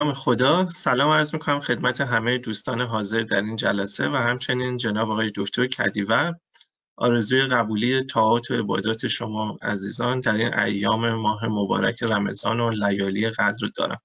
[0.00, 5.32] خدا سلام عرض می‌کنم خدمت همه دوستان حاضر در این جلسه و همچنین جناب آقای
[5.34, 6.34] دکتر کدیور
[6.96, 13.30] آرزوی قبولی طاعات و عبادات شما عزیزان در این ایام ماه مبارک رمضان و لیالی
[13.30, 14.00] قدر دارم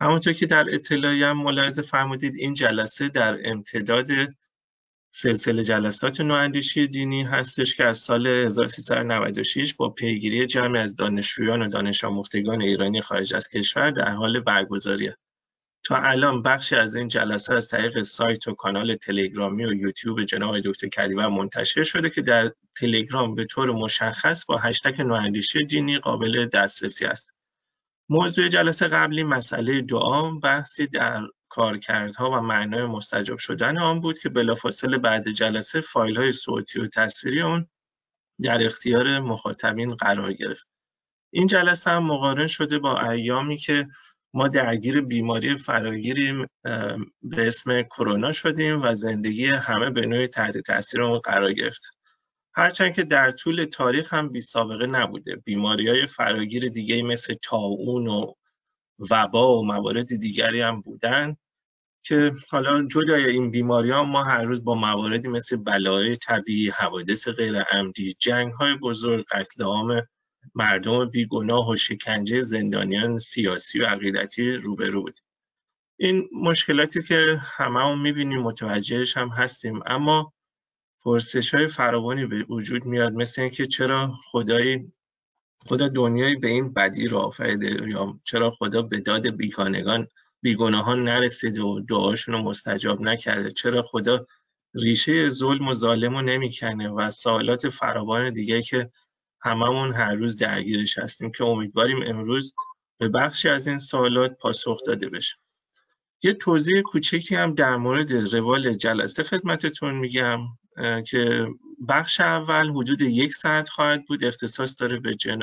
[0.00, 4.08] همونطور که در اطلاعیم ملاحظه فرمودید این جلسه در امتداد
[5.10, 11.68] سلسله جلسات نواندیشی دینی هستش که از سال 1396 با پیگیری جمعی از دانشجویان و
[11.68, 15.16] دانش آموختگان ایرانی خارج از کشور در حال برگزاریه.
[15.86, 20.60] تا الان بخشی از این جلسه از طریق سایت و کانال تلگرامی و یوتیوب جناب
[20.60, 26.46] دکتر کلیور منتشر شده که در تلگرام به طور مشخص با هشتگ نواندیشی دینی قابل
[26.46, 27.34] دسترسی است.
[28.08, 34.28] موضوع جلسه قبلی مسئله دعا بحثی در کارکردها و معنای مستجاب شدن آن بود که
[34.28, 37.68] بلافاصله بعد جلسه فایل های صوتی و تصویری آن
[38.42, 40.66] در اختیار مخاطبین قرار گرفت.
[41.32, 43.86] این جلسه هم مقارن شده با ایامی که
[44.34, 46.46] ما درگیر بیماری فراگیری
[47.22, 51.82] به اسم کرونا شدیم و زندگی همه به نوعی تحت تاثیر اون قرار گرفت.
[52.54, 55.36] هرچند که در طول تاریخ هم بی سابقه نبوده.
[55.36, 58.32] بیماری های فراگیر دیگه مثل تاون و
[59.10, 61.36] وبا و موارد دیگری هم بودن
[62.04, 67.28] که حالا جدای این بیماری ها ما هر روز با مواردی مثل بلای طبیعی، حوادث
[67.28, 70.02] غیر عمدی، جنگ های بزرگ، قتل عام
[70.54, 75.22] مردم بیگناه و شکنجه زندانیان سیاسی و عقیدتی روبرو بودیم.
[75.98, 80.32] این مشکلاتی که همه هم می‌بینیم متوجهش هم هستیم اما
[81.02, 84.92] پرسش های فراوانی به وجود میاد مثل اینکه چرا خدایی
[85.66, 90.08] خدا دنیایی به این بدی را آفریده یا چرا خدا به داد بیگانگان
[90.42, 94.26] بیگناهان نرسیده و دعاشون رو مستجاب نکرده چرا خدا
[94.74, 98.90] ریشه ظلم و ظالم رو نمی‌کنه و سوالات فراوان دیگه که
[99.40, 102.54] هممون هر روز درگیرش هستیم که امیدواریم امروز
[102.98, 105.34] به بخشی از این سوالات پاسخ داده بشه.
[106.22, 110.38] یه توضیح کوچکی هم در مورد روال جلسه خدمتتون میگم
[111.06, 111.46] که
[111.88, 114.24] بخش اول حدود یک ساعت خواهد بود.
[114.24, 115.38] اختصاص داره به, جن...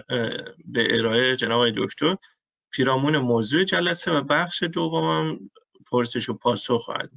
[0.66, 2.18] به ارائه جناب دکتر.
[2.72, 5.40] پیرامون موضوع جلسه و بخش دومم
[5.92, 7.12] پرسش و پاسخ خواهد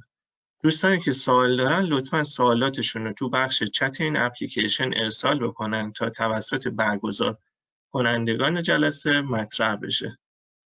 [0.63, 6.09] دوستانی که سوال دارن لطفا سوالاتشون رو تو بخش چت این اپلیکیشن ارسال بکنن تا
[6.09, 7.37] توسط برگزار
[7.91, 10.17] کنندگان جلسه مطرح بشه.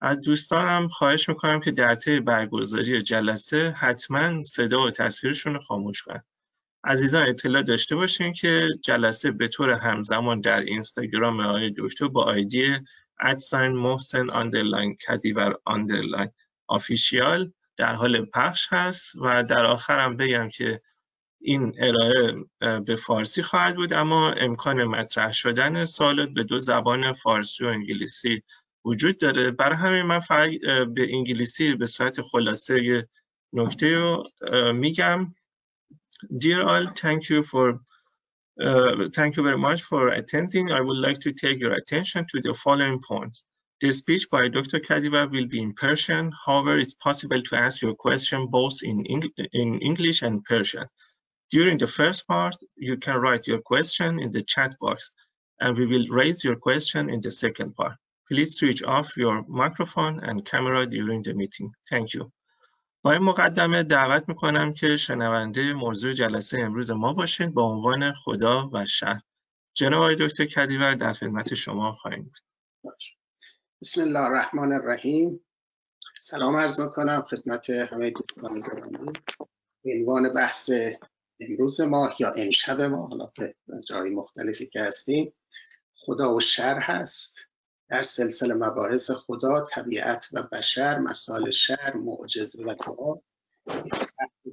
[0.01, 6.03] از دوستانم خواهش می‌کنم که در طی برگزاری جلسه حتما صدا و تصویرشون رو خاموش
[6.03, 6.23] کنن.
[6.85, 12.73] عزیزان اطلاع داشته باشین که جلسه به طور همزمان در اینستاگرام آقای دکتر با آیدی
[13.21, 16.31] at sign محسن underline کدیور underline
[16.67, 20.81] official در حال پخش هست و در آخرم بگم که
[21.41, 22.35] این ارائه
[22.81, 28.43] به فارسی خواهد بود اما امکان مطرح شدن سوالات به دو زبان فارسی و انگلیسی
[28.85, 30.51] وجود داره برای همین من فقط
[30.95, 33.09] به انگلیسی به صورت خلاصه
[33.53, 34.25] نکته رو
[34.73, 35.35] میگم
[36.39, 37.81] Dear all, thank you for
[38.61, 40.73] uh, thank you very much for attending.
[40.73, 43.45] I would like to take your attention to the following points.
[43.82, 44.82] The speech by Dr.
[44.82, 46.34] Kadiva will be in Persian.
[46.46, 50.86] However, it's possible to ask your question both in, Eng in English and Persian.
[51.50, 55.12] During the first part, you can write your question in the chat box,
[55.62, 57.96] and we will raise your question in the second part.
[58.28, 61.72] Please switch off your microphone and camera during the meeting.
[61.90, 62.32] Thank you.
[63.02, 68.70] با این مقدمه دعوت میکنم که شنونده موضوع جلسه امروز ما باشید با عنوان خدا
[68.74, 69.22] و شهر.
[69.74, 72.38] جناب دکتر کدیور در خدمت شما خواهیم بود.
[73.85, 75.41] بسم الله الرحمن الرحیم.
[76.21, 79.13] سلام عرض می‌کنم خدمت همه دوستان گرامی
[79.85, 80.71] عنوان بحث
[81.41, 83.55] امروز ما یا امشب ما حالا به
[83.87, 85.33] جای مختلفی که هستیم
[85.95, 87.39] خدا و شر هست.
[87.89, 93.15] در سلسله مباحث خدا طبیعت و بشر مسائل شر معجزه و دعا.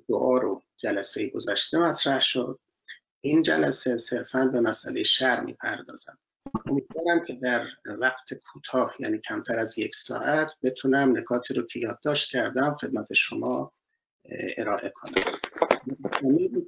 [0.10, 2.60] دعا رو جلسه گذشته مطرح شد.
[3.20, 6.18] این جلسه صرفا به مسئله شر می‌پردازم.
[6.66, 7.68] امیدوارم که در
[8.00, 13.74] وقت کوتاه یعنی کمتر از یک ساعت بتونم نکاتی رو که یادداشت کردم خدمت شما
[14.58, 15.24] ارائه کنم.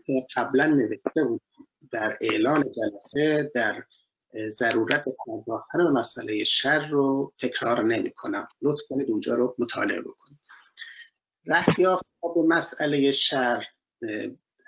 [0.06, 1.42] که قبلا نوشته بود
[1.92, 3.84] در اعلان جلسه در
[4.48, 10.40] ضرورت پرداختن به مسئله شر رو تکرار نمی کنم لطف کنید اونجا رو مطالعه بکنید
[11.46, 12.06] رهیافت
[12.36, 13.66] به مسئله شر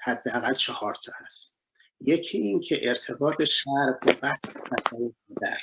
[0.04, 1.55] حداقل چهار تا هست.
[2.02, 4.40] یکی این که ارتباط شهر با بحث
[5.42, 5.58] در.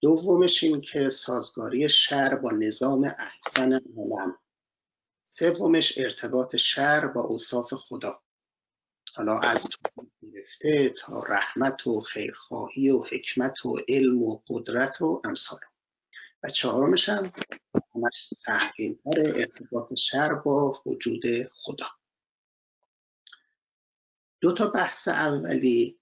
[0.00, 4.38] دومش این که سازگاری شهر با نظام احسن عالم.
[5.24, 8.22] سومش ارتباط شهر با اوصاف خدا.
[9.14, 9.68] حالا از
[10.22, 15.60] گرفته تا رحمت و خیرخواهی و حکمت و علم و قدرت و امثال.
[16.42, 17.32] و چهارمش هم
[17.94, 18.34] همش
[19.16, 21.22] ارتباط شر با وجود
[21.52, 21.86] خدا.
[24.46, 25.98] دو تا بحث اولی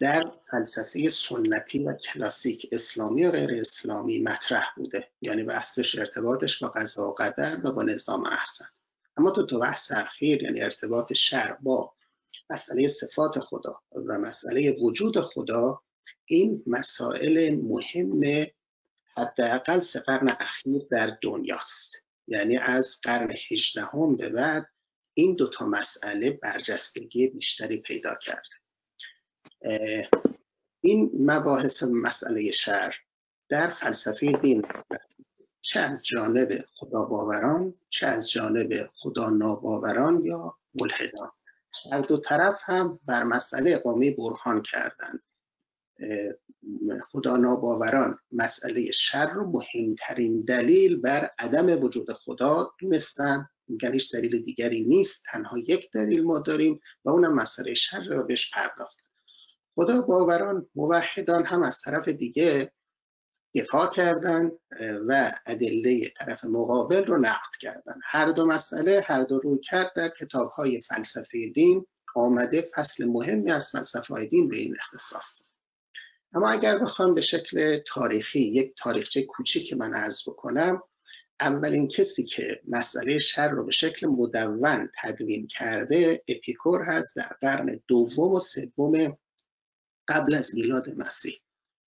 [0.00, 5.08] در فلسفه سنتی و کلاسیک اسلامی و غیر اسلامی مطرح بوده.
[5.20, 8.64] یعنی بحثش ارتباطش با قضا و قدر و با نظام احسن.
[9.16, 11.92] اما دو تا بحث اخیر یعنی ارتباط شر با
[12.50, 15.80] مسئله صفات خدا و مسئله وجود خدا
[16.24, 18.46] این مسائل مهم
[19.16, 21.96] حداقل سه قرن اخیر در دنیاست.
[22.26, 24.66] یعنی از قرن هجدهم به بعد
[25.18, 28.56] این دو تا مسئله برجستگی بیشتری پیدا کرده
[30.80, 32.94] این مباحث مسئله شر
[33.48, 34.62] در فلسفه دین
[35.60, 41.30] چه از جانب خدا باوران چه از جانب خدا ناباوران یا ملحدان.
[41.92, 45.22] هر دو طرف هم بر مسئله اقامه برهان کردند.
[47.12, 53.48] خدا ناباوران مسئله شر رو مهمترین دلیل بر عدم وجود خدا دونستن.
[53.68, 58.26] میگن هیچ دلیل دیگری نیست تنها یک دلیل ما داریم و اونم مسئله شر رو
[58.26, 59.10] بهش پرداخت.
[59.74, 62.72] خدا باوران موحدان هم از طرف دیگه
[63.54, 64.50] دفاع کردن
[65.08, 67.94] و ادله طرف مقابل رو نقد کردن.
[68.04, 71.86] هر دو مسئله هر دو روی کرد در کتاب های فلسفه دین
[72.16, 75.42] آمده فصل مهمی از فلسفه دین به این اختصاص
[76.32, 80.82] اما اگر بخوام به شکل تاریخی یک تاریخچه کوچیک من عرض بکنم
[81.40, 87.80] اولین کسی که مسئله شر رو به شکل مدون تدوین کرده اپیکور هست در قرن
[87.86, 89.18] دوم و سوم
[90.08, 91.40] قبل از میلاد مسیح.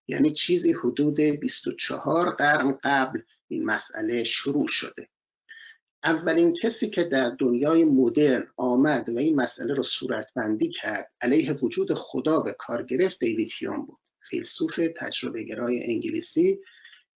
[0.08, 5.10] یعنی چیزی حدود 24 قرن قبل این مسئله شروع شده.
[6.04, 11.94] اولین کسی که در دنیای مدرن آمد و این مسئله رو صورتبندی کرد علیه وجود
[11.94, 14.00] خدا به کار گرفت دیوید هیوم بود.
[14.30, 16.60] فیلسوف تجربه گرای انگلیسی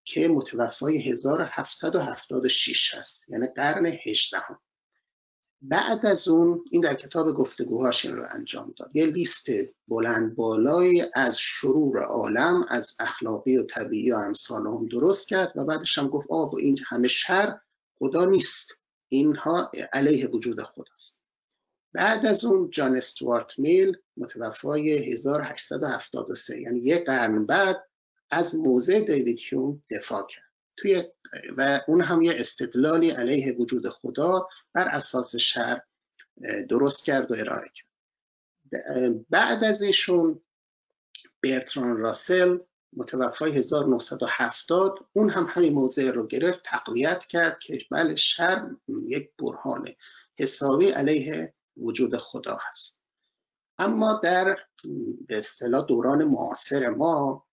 [0.03, 3.29] که متوفای 1776 هست.
[3.29, 4.59] یعنی قرن 18 هم.
[5.61, 8.95] بعد از اون این در کتاب گفتگوهاش این رو انجام داد.
[8.95, 9.47] یه لیست
[9.87, 15.65] بلند بالای از شرور عالم از اخلاقی و طبیعی و امثال هم درست کرد و
[15.65, 17.59] بعدش هم گفت آقا این همه شر
[17.99, 18.83] خدا نیست.
[19.07, 21.23] اینها علیه وجود خداست
[21.93, 27.89] بعد از اون جان استوارت میل متوفای 1873 یعنی یک قرن بعد
[28.31, 30.43] از موضع دیوید هیوم دفاع کرد.
[30.77, 31.03] توی
[31.57, 35.81] و اون هم یه استدلالی علیه وجود خدا بر اساس شر
[36.69, 37.87] درست کرد و ارائه کرد.
[39.29, 40.41] بعد از ایشون
[41.43, 42.57] برتران راسل
[42.97, 48.69] متوفای 1970 اون هم همین موضع رو گرفت تقویت کرد که بله شر
[49.07, 49.95] یک برهان
[50.39, 53.03] حسابی علیه وجود خدا هست.
[53.77, 54.57] اما در
[55.27, 55.41] به
[55.87, 57.45] دوران معاصر ما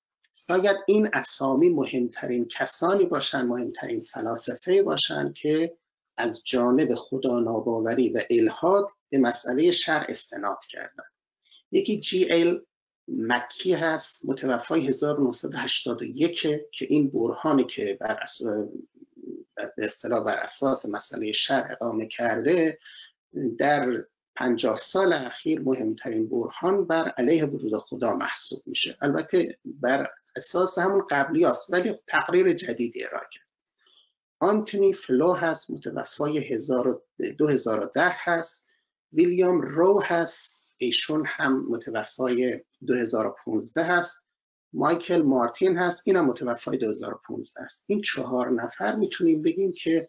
[0.47, 5.77] شاید این اسامی مهمترین کسانی باشند مهمترین فلاسفه باشند که
[6.17, 11.05] از جانب خدا ناباوری و الهاد به مسئله شر استناد کردن.
[11.73, 12.65] یکی جی ال
[13.09, 16.43] مکی هست متوفای 1981
[16.73, 18.19] که این برهانی که بر
[19.79, 22.79] اصطلاح بر اساس مسئله شر اقامه کرده
[23.59, 24.05] در
[24.37, 28.97] پنجاه سال اخیر مهمترین برهان بر علیه وجود خدا محسوب میشه.
[29.01, 33.47] البته بر اساس همون قبلی است ولی تقریر جدیدی ارائه کرد.
[34.39, 36.59] آنتونی فلو هست متوفای
[37.39, 38.71] 2010 هست.
[39.13, 44.27] ویلیام رو هست ایشون هم متوفای 2015 هست.
[44.73, 47.85] مایکل مارتین هست اینم متوفای 2015 است.
[47.87, 50.09] این چهار نفر می‌تونیم بگیم که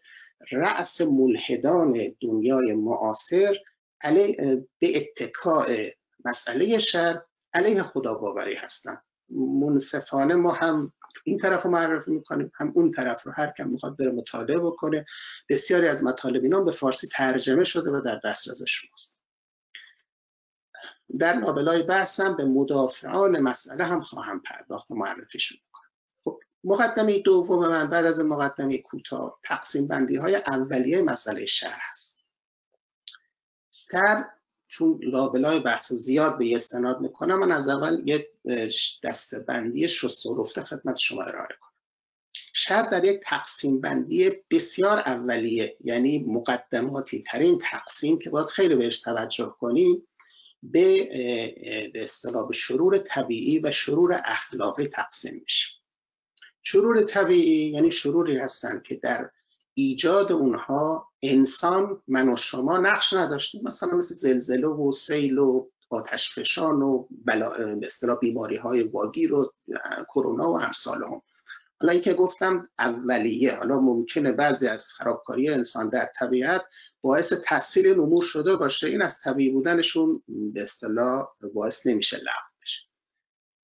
[0.51, 3.57] رأس ملحدان دنیای معاصر
[4.01, 4.35] علی
[4.79, 5.67] به اتکاع
[6.25, 7.21] مسئله شر
[7.53, 9.03] علیه خدا باوری هستند
[9.35, 13.31] منصفانه ما هم این طرف رو معرفی می‌کنیم هم اون طرف رو.
[13.35, 15.05] هر کم می‌خواد بره مطالعه بکنه.
[15.49, 19.21] بسیاری از مطالب اینا به فارسی ترجمه شده و در دسترس شماست.
[21.19, 25.89] در لابلای بحثم به مدافعان مسئله هم خواهم پرداخت و معرفیشون کنم
[26.23, 32.19] خب مقدمه دوم من بعد از مقدمه کوتاه تقسیم بندی های اولیه مسئله شهر هست
[33.71, 34.29] شهر
[34.71, 38.27] چون لابلای بحث زیاد به استناد می‌کنم من از اول یه
[39.03, 39.87] دسته بندی
[40.37, 41.71] رفته خدمت شما ارائه کنم.
[42.53, 48.99] شر در یک تقسیم بندی بسیار اولیه یعنی مقدماتی ترین تقسیم که باید خیلی بهش
[48.99, 50.07] توجه کنیم
[50.63, 51.09] به
[51.95, 55.69] اصطلاح شرور طبیعی و شرور اخلاقی تقسیم میشه.
[56.63, 59.29] شرور طبیعی یعنی شروری هستن که در
[59.87, 63.61] ایجاد اونها انسان من و شما نقش نداشتیم.
[63.63, 67.75] مثلا مثل زلزله و سیل و آتش فشان و بلا...
[67.75, 67.87] به
[68.21, 69.53] بیماری های واگیر و
[70.13, 71.21] کرونا و امثال هم
[71.81, 76.61] حالا اینکه گفتم اولیه حالا ممکنه بعضی از خرابکاری انسان در طبیعت
[77.01, 78.87] باعث تاثیر این امور شده باشه.
[78.87, 82.81] این از طبیعی بودنشون به اصطلاح باعث نمیشه لغو بشه.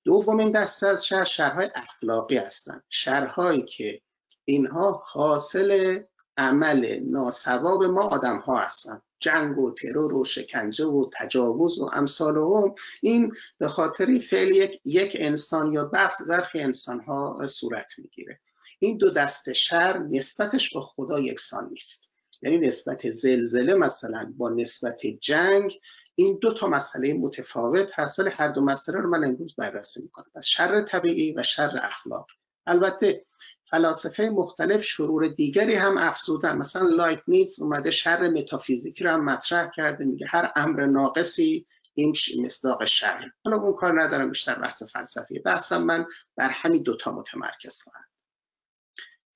[0.05, 2.81] دومین دسته از شهر شهرهای اخلاقی هستن.
[2.89, 4.01] شهرهایی که
[4.49, 5.99] اینها حاصل
[6.37, 9.01] عمل ناسواب ما آدم ها هستن.
[9.19, 12.75] جنگ و ترور و شکنجه و تجاوز و امثال هم.
[13.01, 15.91] این به خاطر فعل یک, یک انسان یا
[16.27, 18.39] برخی انسان ها صورت می‌گیره.
[18.79, 22.13] این دو دست شر نسبتش با خدا یکسان نیست.
[22.41, 25.79] یعنی نسبت زلزله مثلا با نسبت جنگ
[26.15, 30.31] این دو تا مسئله متفاوت هست ولی هر دو مسئله رو من امروز بررسی می‌کنم.
[30.35, 32.27] از شر طبیعی و شر اخلاق
[32.67, 33.25] البته
[33.63, 36.57] فلاسفه مختلف شرور دیگری هم افزودن.
[36.57, 42.13] مثلا لایت نیز اومده شر متافیزیکی رو هم مطرح کرده میگه هر امر ناقصی این
[42.43, 43.31] مصداق شر.
[43.45, 45.39] حالا اون کار ندارم بیشتر بحث فلسفی.
[45.39, 46.05] بحثم من
[46.35, 48.05] بر همین دوتا متمرکز خواهم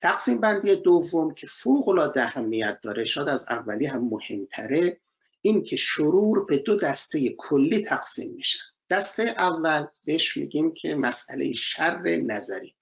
[0.02, 5.00] تقسیم بندی دوم که فوق العاده اهمیت داره شاید از اولی هم مهمتره
[5.42, 8.58] این که شرور به دو دسته کلی تقسیم میشن
[8.90, 12.74] دسته اول بهش میگیم که مسئله شر نظری.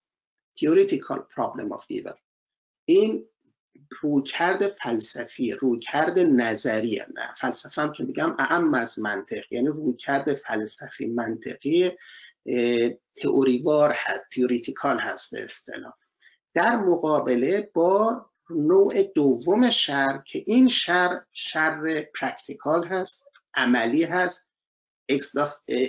[0.56, 2.18] Theoretical problem of evil
[2.84, 3.26] این
[4.02, 9.52] رویکرد فلسفی رویکرد نظریه نه فلسفه هم که میگم اعم از منطق.
[9.52, 11.90] یعنی رویکرد فلسفی منطقی
[13.16, 15.92] تئوریوار هست theoretical هست به اصطلاح.
[16.54, 24.48] در مقابله با نوع دوم شر که این شر شر practical هست عملی هست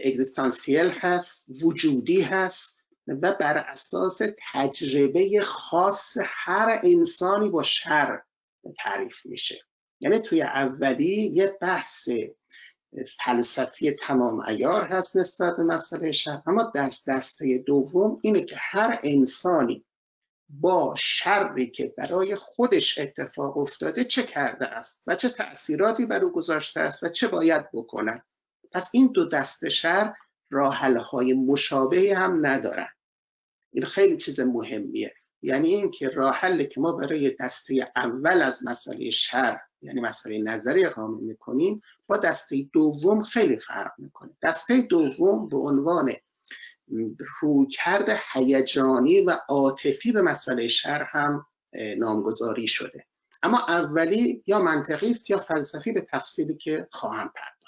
[0.06, 2.81] اگزیستانسیل هست وجودی هست.
[3.22, 4.22] و بر اساس
[4.54, 8.22] تجربه خاص هر انسانی با شر
[8.78, 9.62] تعریف میشه.
[10.00, 12.10] یعنی توی اولی یه بحث
[13.24, 19.00] فلسفی تمام ایار هست نسبت به مسئله شر اما دست دسته دوم اینه که هر
[19.04, 19.86] انسانی
[20.50, 26.32] با شری که برای خودش اتفاق افتاده چه کرده است و چه تأثیراتی بر او
[26.32, 28.26] گذاشته است و چه باید بکند.
[28.72, 30.14] پس این دو دست شر
[30.50, 32.90] راحل های مشابهی هم ندارن.
[33.72, 35.14] این خیلی چیز مهمیه.
[35.42, 40.86] یعنی اینکه راه حل که ما برای دسته اول از مسئله شر یعنی مسئله نظری
[40.86, 44.30] اقامه می‌کنیم با دسته دوم خیلی فرق می‌کنه.
[44.44, 46.14] دسته دوم به عنوان
[47.42, 51.46] رویکرد هیجانی و عاطفی به مسئله شر هم
[51.98, 53.06] نامگذاری شده.
[53.44, 57.61] اما اولی یا منطقی است یا فلسفی به تفصیلی که خواهم پرد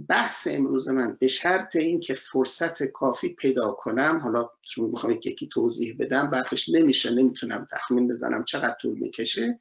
[0.00, 5.96] بحث امروز من به شرط اینکه فرصت کافی پیدا کنم حالا چون می‌خوام یکی توضیح
[5.98, 9.60] بدم برخش نمیشه نمی‌تونم تخمین بزنم چقدر طول می‌کشه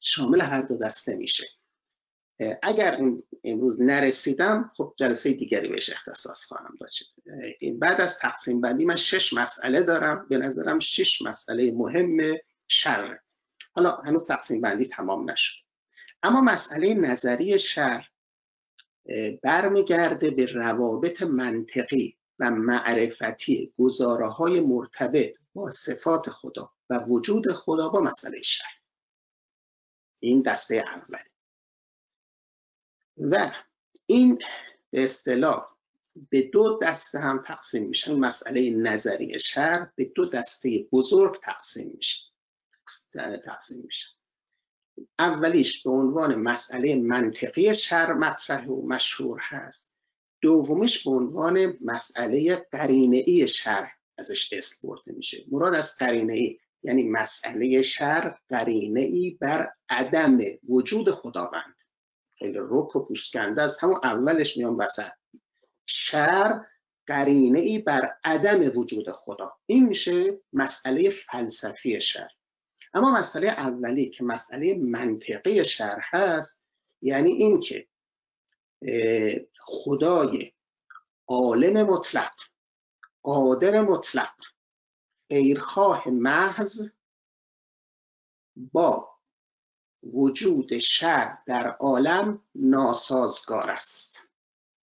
[0.00, 1.46] شامل هر دو دسته میشه.
[2.62, 3.00] اگر
[3.44, 7.14] امروز نرسیدم خب جلسه دیگری بهش اختصاص خواهم داشت
[7.78, 10.26] بعد از تقسیم بندی من شش مسئله دارم.
[10.28, 12.36] به نظرم شش مسئله مهم
[12.68, 13.18] شر.
[13.72, 15.54] حالا هنوز تقسیم بندی تمام نشد.
[16.22, 18.08] اما مسئله نظری شر.
[19.42, 27.88] برمیگرده به روابط منطقی و معرفتی گزاره های مرتبط با صفات خدا و وجود خدا
[27.88, 28.64] با مسئله شر
[30.20, 31.22] این دسته اول.
[33.18, 33.52] و
[34.06, 34.38] این
[34.90, 35.66] به اصطلاح
[36.30, 42.22] به دو دسته هم تقسیم میشن مسئله نظری شر به دو دسته بزرگ تقسیم میشه.
[43.44, 44.08] تقسیم میشن
[45.18, 49.94] اولیش به عنوان مسئله منطقی شر مطرح و مشهور هست.
[50.40, 55.44] دومیش به عنوان مسئله قرینه ای شر ازش اسم برده میشه.
[55.50, 61.82] مراد از قرینه ای یعنی مسئله شر قرینه ای بر عدم وجود خداوند.
[62.38, 65.10] خیلی رک و پوشکنده از همون اولش میان وسط.
[65.86, 66.60] شر
[67.06, 69.52] قرینه ای بر عدم وجود خدا.
[69.66, 72.28] این میشه مسئله فلسفی شر
[72.94, 76.64] اما مسئله اولی که مسئله منطقی شرح هست
[77.02, 77.88] یعنی این که
[79.60, 80.52] خدای
[81.28, 82.34] عالم مطلق
[83.22, 84.34] قادر مطلق
[85.28, 86.92] غیرخواه محض
[88.56, 89.12] با
[90.02, 94.28] وجود شر در عالم ناسازگار است.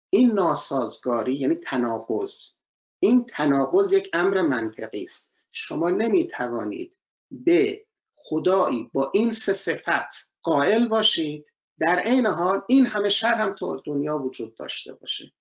[0.09, 2.53] این ناسازگاری یعنی تناقض.
[2.99, 5.35] این تناقض یک امر منطقی است.
[5.51, 6.97] شما نمی توانید
[7.31, 7.85] به
[8.29, 11.51] خدایی با این سه صفت قائل باشید.
[11.79, 15.31] در عین حال این همه شر هم تو دنیا وجود داشته باشه.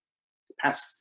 [0.59, 1.01] پس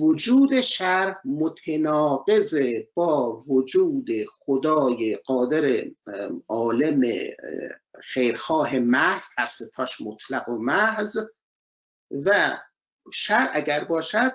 [0.00, 2.54] وجود شر متناقض
[2.94, 4.08] با وجود
[4.38, 5.84] خدای قادر
[6.48, 7.02] عالم
[8.02, 11.18] خیرخواه محض هر ستاش مطلق و محض.
[12.26, 12.58] و
[13.12, 14.32] شر اگر باشد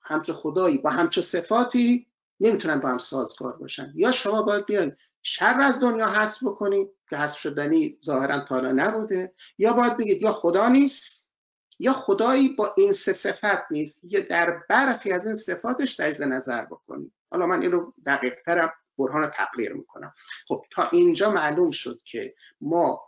[0.00, 2.06] همچه خدایی با همچه صفاتی
[2.40, 3.92] نمی‌تونن با هم سازگار باشن.
[3.94, 4.96] یا شما باید بیاین
[5.28, 9.34] شر از دنیا حذف بکنید که حذف شدنی ظاهرا تا نبوده.
[9.58, 11.32] یا باید بگید یا خدا نیست
[11.78, 16.64] یا خدایی با این سه صفت نیست یا در برخی از این صفاتش تجزیه نظر
[16.64, 20.12] بکنید حالا من این رو دقیق ترم برهان تقریر می‌کنم.
[20.48, 23.00] خب تا اینجا معلوم شد که ما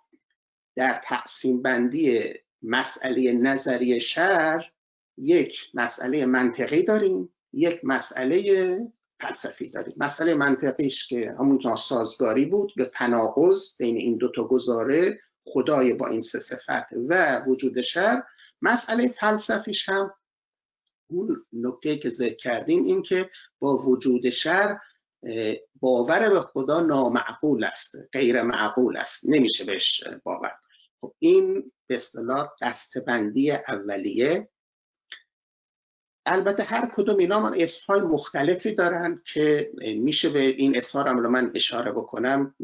[0.77, 4.71] در تقسیم بندی مسئله نظری شر
[5.17, 8.79] یک مسئله منطقی داریم یک مسئله
[9.21, 9.95] فلسفی داریم.
[9.97, 16.21] مسئله منطقیش که همون ناسازگاری بود یا تناقض بین این دوتا گزاره خدای با این
[16.21, 18.23] سه صفت و وجود شر.
[18.63, 20.15] مسئله فلسفیش هم
[21.11, 24.79] اون نکته که ذکر کردیم این که با وجود شر
[25.81, 30.53] باور به خدا نامعقول است غیر معقول است نمیشه بهش باور.
[31.01, 34.49] خب این به اصطلاح دستبندی اولیه
[36.31, 41.51] البته هر کدوم اینا من اسمهای مختلفی دارن که میشه به این اسمها رو من
[41.55, 42.55] اشاره بکنم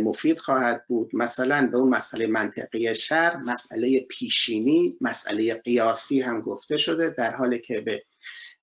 [0.00, 1.10] مفید خواهد بود.
[1.12, 7.58] مثلا به اون مسئله منطقی شر مسئله پیشینی مسئله قیاسی هم گفته شده در حالی
[7.58, 8.02] که به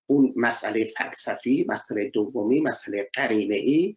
[0.06, 3.96] اون مسئله فلسفی مسئله دومی مسئله قرینه ای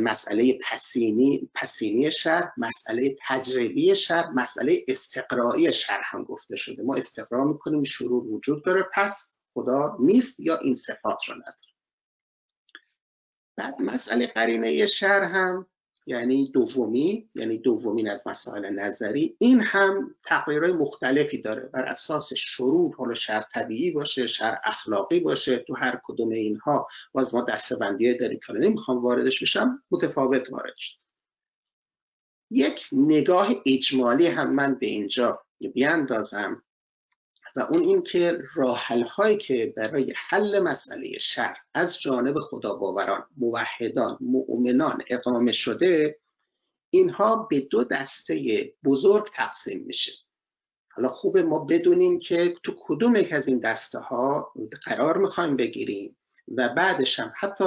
[0.00, 6.82] مسئله پسینی پسینی شر مسئله تجربی شر مسئله استقرایی شر هم گفته شده.
[6.82, 8.84] ما استقرا می‌کنیم شروع وجود داره.
[8.94, 11.72] پس خدا نیست یا این صفات رو نداره.
[13.56, 15.66] بعد مسئله قرینه شر هم
[16.06, 21.62] یعنی دومی یعنی دومین از مسائل نظری این هم تقریرهای مختلفی داره.
[21.62, 27.34] بر اساس شروع حالا شر طبیعی باشه شر اخلاقی باشه تو هر کدوم اینها باز
[27.34, 30.98] ما دستبندی داریم که نمی‌خوام واردش بشم متفاوت وارد شد
[32.50, 36.62] یک نگاه اجمالی هم من به اینجا بیاندازم.
[37.56, 43.26] و اون این که راحل هایی که برای حل مسئله شر از جانب خدا باوران
[43.36, 46.18] موحدان مؤمنان اقامه شده
[46.90, 50.12] اینها به دو دسته بزرگ تقسیم میشه.
[50.92, 54.52] حالا خوبه ما بدونیم که تو کدوم یک از این دسته ها
[54.86, 56.16] قرار می‌خوایم بگیریم
[56.56, 57.64] و بعدش هم حتی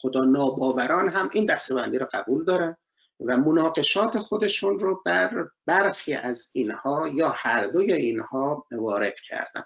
[0.00, 2.76] خدا ناباوران هم این دسته بندی رو قبول دارن.
[3.20, 9.64] و مناقشات خودشون رو بر برخی از اینها یا هر دوی اینها وارد کردن.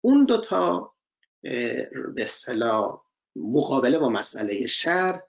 [0.00, 0.94] اون دوتا
[1.42, 3.02] به اصطلاح
[3.36, 5.22] مقابله با مسئله شر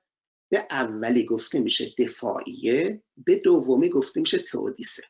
[0.49, 5.03] به اولی گفته میشه دفاعیه به دومی گفته میشه تئودیسه.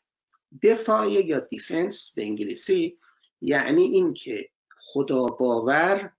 [0.63, 2.99] دفاعیه یا دیفنس به انگلیسی
[3.41, 6.13] یعنی اینکه خدا باور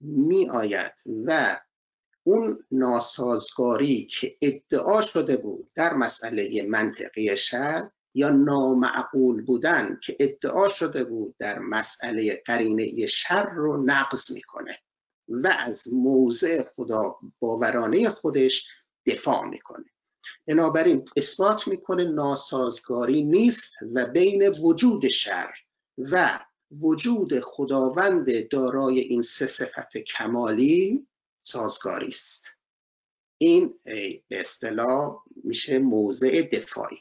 [0.00, 0.92] می آید
[1.24, 1.60] و
[2.26, 10.68] اون ناسازگاری که ادعا شده بود در مسئله منطقی شر یا نامعقول بودن که ادعا
[10.68, 14.78] شده بود در مسئله قرینه شر رو نقض می‌کنه
[15.28, 18.66] و از موضع خدا باورانه خودش
[19.06, 19.84] دفاع می‌کنه.
[20.46, 25.54] بنابراین اثبات می‌کنه ناسازگاری نیست و بین وجود شر
[25.98, 26.40] و
[26.82, 31.06] وجود خداوند دارای این سه صفت کمالی
[31.46, 32.48] سازگاری است.
[33.38, 33.78] این
[34.28, 36.98] به اصطلاح میشه موضع دفاعی.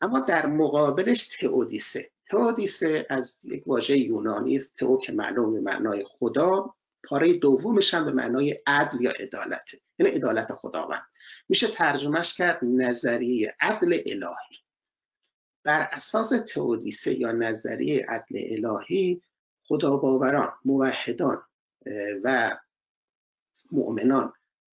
[0.00, 2.10] اما در مقابلش تئودیسه.
[2.26, 4.76] تئودیسه از یک واژه یونانی است.
[4.76, 6.74] تئو که معلوم به معنای خدا.
[7.08, 11.02] پاره دومش هم به معنای عدل یا عدالت یعنی عدالت خداوند.
[11.48, 14.58] میشه ترجمهش کرد نظریه عدل الهی.
[15.64, 19.22] بر اساس تئودیسه یا نظریه عدل الهی
[19.62, 21.42] خدا باوران موحدان
[22.24, 22.56] و
[23.70, 24.32] مؤمنان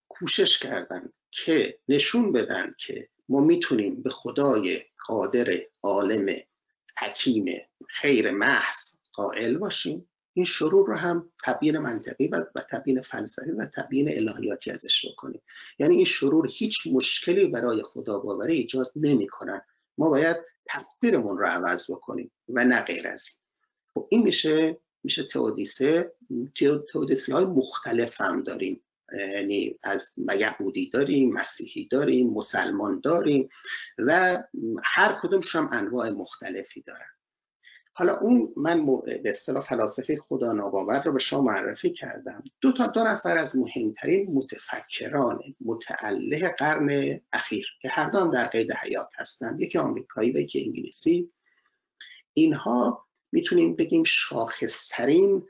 [0.10, 5.48] کوشش کردند که نشون بدن که ما می‌تونیم به خدای قادر
[5.84, 6.36] عالم
[6.98, 7.46] حکیم
[7.90, 10.08] خیر محض قائل باشیم.
[10.34, 15.42] این شروع رو هم تبیین منطقی و تبیین فلسفی و تبیین الهیاتی ازش بکنیم.
[15.80, 19.62] یعنی این شروع هیچ مشکلی برای خدا باوری ایجاد نمی‌کنن.
[19.98, 23.42] ما باید تفسیرمون رو عوض بکنیم و نه غیر از این.
[23.94, 26.14] خب این میشه میشه تئودیسه
[26.94, 28.84] تئودیسی های مختلف هم داریم.
[29.34, 33.50] یعنی از یهودی داریم مسیحی داریم مسلمان داریم
[33.98, 34.44] و
[34.84, 37.10] هر کدومش هم انواع مختلفی دارن.
[37.94, 42.44] حالا اون من به اصطلاح فلاسفه خدا ناباور رو به شما معرفی کردم.
[42.62, 48.48] دو تا دو نفر از مهمترین متفکران متعله قرن اخیر که هر دو هم در
[48.48, 49.62] قید حیات هستند.
[49.62, 51.32] یکی آمریکایی و یکی انگلیسی.
[52.34, 55.48] اینها می‌تونیم بگیم شاخصترین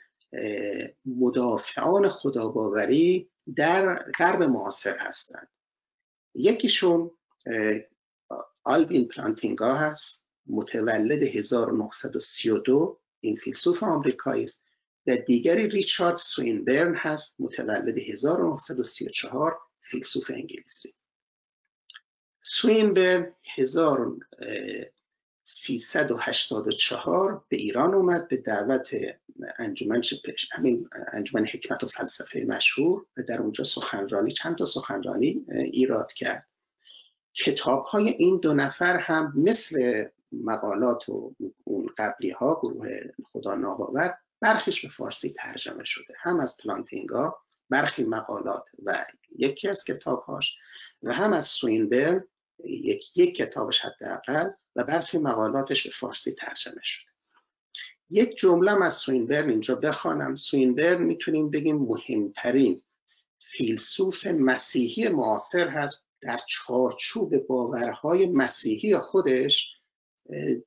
[1.05, 5.47] مدافعان خداباوری در غرب معاصر هستند.
[6.35, 7.11] یکیشون
[8.63, 14.65] آلوین پلانتینگا هست متولد 1932 این فیلسوف آمریکایی است.
[15.07, 20.89] و دیگری ریچارد سوینبرن هست متولد 1934 فیلسوف انگلیسی.
[22.39, 23.35] سوینبرن
[25.47, 28.91] 1384 به ایران اومد به دعوت
[29.59, 30.01] انجمن
[30.51, 36.47] همین انجمن حکمت و فلسفه مشهور و در اونجا سخنرانی چند تا سخنرانی ایراد کرد.
[37.33, 42.99] کتاب های این دو نفر هم مثل مقالات و اون قبلی ها گروه
[43.31, 46.13] خدا ناباور برخیش به فارسی ترجمه شده.
[46.17, 47.37] هم از پلانتینگا
[47.69, 49.05] برخی مقالات و
[49.37, 50.55] یکی از کتابهاش
[51.03, 52.27] و هم از سوینبرن
[52.63, 54.49] یک, یک کتابش حداقل.
[54.75, 57.11] و برخی مقالاتش به فارسی ترجمه شده.
[58.09, 60.35] یک جمله از سوینبرن اینجا بخوانم.
[60.35, 62.81] سوینبرن می‌تونیم بگیم مهمترین
[63.39, 66.05] فیلسوف مسیحی معاصر هست.
[66.21, 69.69] در چارچوب باورهای مسیحی خودش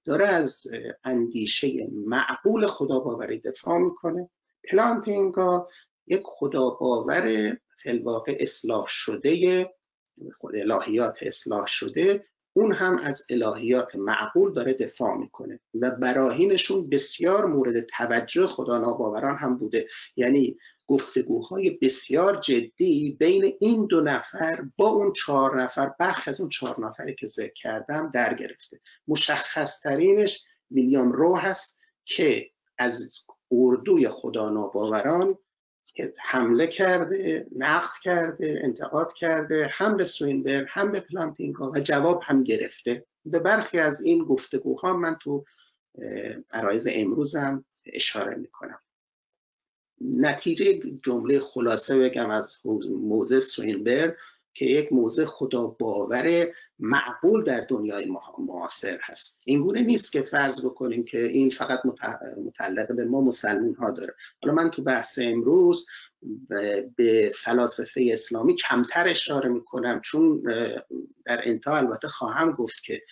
[0.05, 0.67] داره از
[1.05, 4.31] اندیشه معقول خدا باوری دفاع می‌کنه.
[4.71, 5.69] پلانتینگا
[6.07, 9.65] یک خدا باور فلواقع اصلاح شده
[10.39, 17.47] خود الهیات اصلاح شده اون هم از الهیات معقول داره دفاع می‌کنه و براهینشون بسیار
[17.47, 19.89] مورد توجه خدا ناباوران هم بوده.
[20.17, 26.49] یعنی گفتگوهای بسیار جدی بین این دو نفر با اون چهار نفر برخی از اون
[26.49, 28.81] چهار نفری که ذکر کردم در گرفته.
[29.09, 33.09] مشخص ترینش ویلیام رو هست که از
[33.53, 35.39] اردوی خدا ناباوران
[36.19, 42.43] حمله کرده نقد کرده انتقاد کرده هم به سوینبر هم به پلانتینگا و جواب هم
[42.43, 43.07] گرفته.
[43.25, 45.45] به برخی از این گفتگوها من تو
[46.51, 48.79] عرایز امروزم اشاره می‌کنم.
[50.01, 52.57] نتیجه جمله خلاصه بگم از
[52.91, 54.17] موزه سوینبر
[54.55, 56.47] که یک موزه خدا باور
[56.79, 59.41] معقول در دنیای معاصر هست.
[59.45, 61.81] اینگونه نیست که فرض بکنیم که این فقط
[62.45, 64.15] متعلق به ما مسلمون ها داره.
[64.43, 65.87] حالا من تو بحث امروز
[66.97, 70.43] به فلاسفه اسلامی کمتر اشاره می‌کنم چون
[71.25, 73.03] در انتها البته خواهم گفت که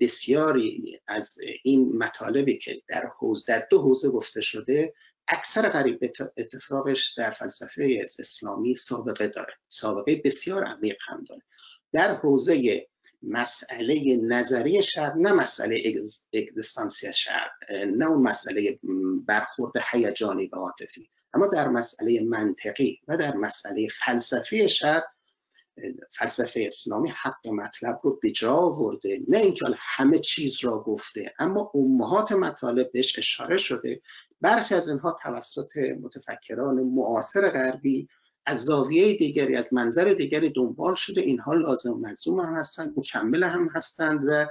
[0.00, 4.94] بسیاری از این مطالبی که در حوز در دو حوزه گفته شده
[5.30, 5.98] اکثر قریب
[6.36, 9.54] اتفاقش در فلسفه اسلامی سابقه داره.
[9.68, 11.42] سابقه بسیار عمیق هم داره.
[11.92, 12.86] در حوزه
[13.22, 15.82] مسئله نظری شر نه مسئله
[16.34, 17.50] اگزیستانسی شر
[17.86, 18.78] نه اون مسئله
[19.26, 25.02] برخورد هیجانی و عاطفی اما در مسئله منطقی و در مسئله فلسفی شر
[26.10, 29.20] فلسفه اسلامی حق مطلب رو به جا آورده.
[29.28, 34.02] نه اینکه همه چیز را گفته اما امهات مطالب بهش اشاره شده
[34.40, 38.08] برخی از اینها توسط متفکران معاصر غربی
[38.46, 41.20] از زاویه دیگری از منظر دیگری دنبال شده.
[41.20, 44.46] اینها لازم ملزوم هم هستند مکمل هم هستند و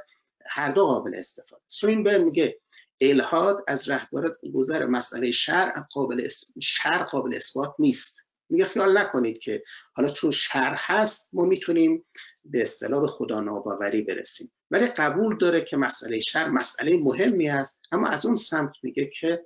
[0.46, 2.60] هر دو قابل استفاده سوینبر میگه
[3.02, 6.28] الهاد از رهبرت گذر مسئله شرع قابل
[6.62, 8.30] شرع قابل اثبات نیست.
[8.50, 12.06] میگه خیال نکنید که حالا چون شرع هست ما می‌تونیم
[12.46, 14.52] به اصطلاح خدا ناباوری برسیم.
[14.72, 19.46] ولی قبول داره که مسئله شر مسئله مهمی است اما از اون سمت میگه که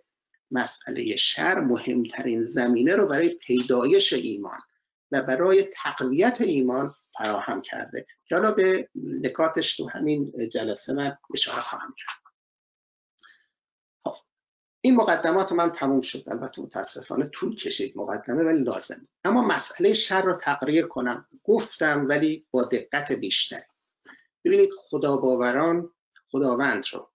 [0.54, 4.60] مسئله شر مهمترین زمینه رو برای پیدایش ایمان
[5.12, 8.08] و برای تقویت ایمان فراهم کرده.
[8.26, 12.34] که حالا به نکاتش تو همین جلسه من اشاره خواهم کرد.
[14.06, 14.16] خب،
[14.82, 16.24] این مقدمات من تموم شد.
[16.28, 21.28] البته متاسفانه طول کشید مقدمه ولی لازم اما مسئله شر رو تقریر کنم.
[21.44, 23.62] گفتم ولی با دقت بیشتر
[24.46, 25.89] ببینید خدا باوران
[26.32, 27.12] خداوند رو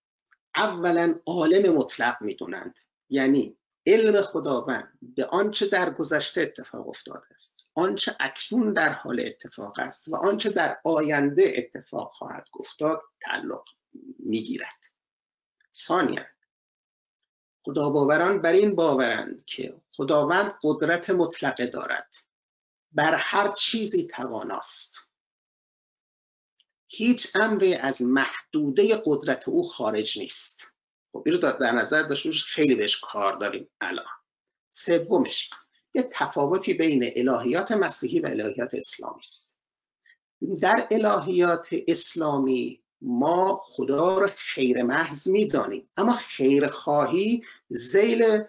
[0.56, 2.78] اولا عالم مطلق می‌دونند.
[3.10, 9.78] یعنی علم خداوند به آنچه در گذشته اتفاق افتاده است آنچه اکنون در حال اتفاق
[9.78, 13.64] است و آنچه در آینده اتفاق خواهد افتاد تعلق
[14.18, 14.84] می‌گیرد.
[15.74, 16.24] ثانیا
[17.64, 22.14] خدا باوران بر این باورند که خداوند قدرت مطلقه دارد.
[22.92, 25.08] بر هر چیزی تواناست.
[26.88, 30.77] هیچ امری از محدوده قدرت او خارج نیست.
[31.12, 34.04] خب این رو در نظر داشته خیلی بهش کار داریم الان.
[34.70, 35.50] سومش
[35.94, 39.58] یه تفاوتی بین الهیات مسیحی و الهیات اسلامی است.
[40.60, 48.44] در الهیات اسلامی ما خدا رو خیر محض می‌دانیم اما خیر خواهی زیل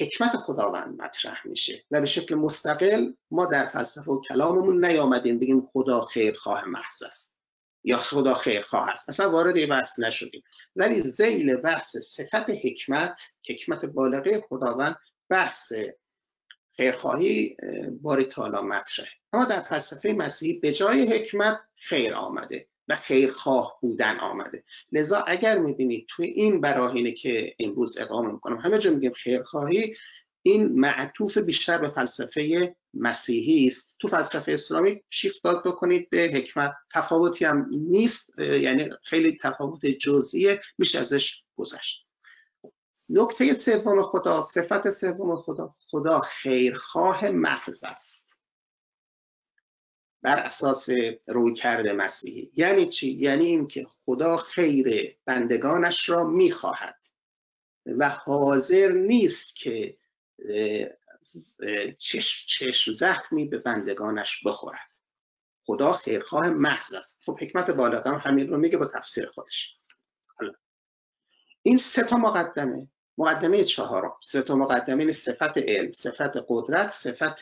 [0.00, 5.68] حکمت خداوند مطرح میشه و به شکل مستقل ما در فلسفه و کلاممون نیامدیم بگیم
[5.72, 7.41] خدا خیر خواه محض است.
[7.84, 10.42] یا خدا خیرخواه است اصلا وارد این بحث نشدیم.
[10.76, 14.96] ولی زیل بحث صفت حکمت حکمت بالغه خداوند
[15.28, 15.72] بحث
[16.76, 17.56] خیرخواهی
[18.02, 19.08] باری تالا مطرحه.
[19.32, 24.64] اما در فلسفه مسیحی به جای حکمت خیر آمده و خیرخواه بودن آمده.
[24.92, 29.94] لذا اگر می‌بینید توی این براهینه که امروز اقامه می‌کنم همه جا میگیم خیرخواهی
[30.42, 33.96] این معطوف بیشتر به فلسفه مسیحی است.
[33.98, 36.74] تو فلسفه اسلامی شیفت داد بکنید به حکمت.
[36.90, 42.06] تفاوتی هم نیست یعنی خیلی تفاوت جزئیه میشه ازش گذشت.
[43.10, 48.40] نکته سوم خدا صفت سوم خدا خدا خیرخواه محض است.
[50.22, 50.88] بر اساس
[51.26, 52.52] روی کرده مسیحی.
[52.56, 57.02] یعنی چی؟ یعنی اینکه خدا خیر بندگانش را می‌خواهد.
[57.86, 59.96] و حاضر نیست که
[61.98, 64.92] چشم, چشم زخمی به بندگانش بخورد.
[65.66, 67.18] خدا خیرخواه محض است.
[67.26, 69.76] خب حکمت بالغم همین رو میگه با تفسیر خودش.
[70.38, 70.52] حالا.
[71.62, 72.88] این سه تا مقدمه.
[73.18, 74.16] مقدمه چهارم.
[74.22, 77.40] سه تا مقدمه صفت علم صفت قدرت صفت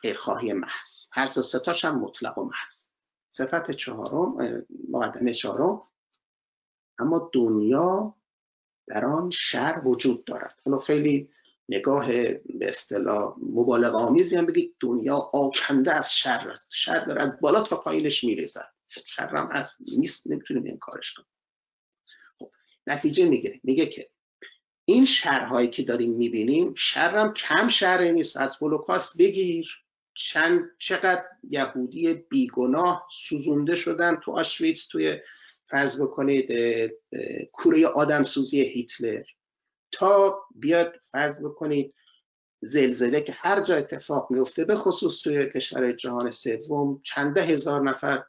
[0.00, 1.08] خیرخواهی محض.
[1.12, 2.84] هر سه تاش هم مطلق و محض.
[3.28, 5.82] صفت چهارم مقدمه چهارم.
[6.98, 8.14] اما دنیا
[8.86, 10.60] در آن شر وجود دارد.
[10.64, 11.30] حالا خیلی
[11.68, 16.68] نگاه به اصطلاح مبالغ آمیزی هم بگید دنیا آکنده از شر است.
[16.72, 21.28] شر داره از بالا تا پایینش می‌رسد شر هم از نیست نمی‌تونیم کارش کنیم.
[22.38, 22.50] خب
[22.86, 23.60] نتیجه می‌گیره.
[23.64, 24.10] میگه که
[24.84, 28.36] این شرهایی که داریم می‌بینیم شر هم کم شر نیست.
[28.36, 29.84] از هولوکاست بگیر.
[30.14, 35.18] چند چقدر یهودی بیگناه سوزونده شدن تو آشویتس توی
[35.64, 36.50] فرض بکنید
[37.52, 39.22] کوره آدم سوزی هیتلر.
[39.92, 41.94] تا بیاد فرض بکنید
[42.60, 48.24] زلزله که هر جا اتفاق میفته به خصوص توی کشور جهان سوم چنده هزار نفر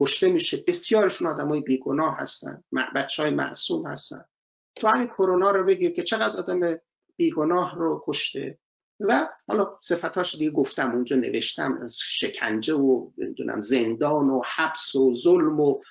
[0.00, 0.64] کشته میشه.
[0.66, 4.24] بسیارشون آدمای بیگناه هستن بچه های معصوم هستن.
[4.74, 6.78] تو همین کرونا رو بگیر که چقدر آدم
[7.16, 8.58] بیگناه رو کشته.
[9.00, 15.14] و حالا صفتاش دیگه گفتم اونجا نوشتم از شکنجه و نمی‌دونم زندان و حبس و
[15.14, 15.82] ظلم و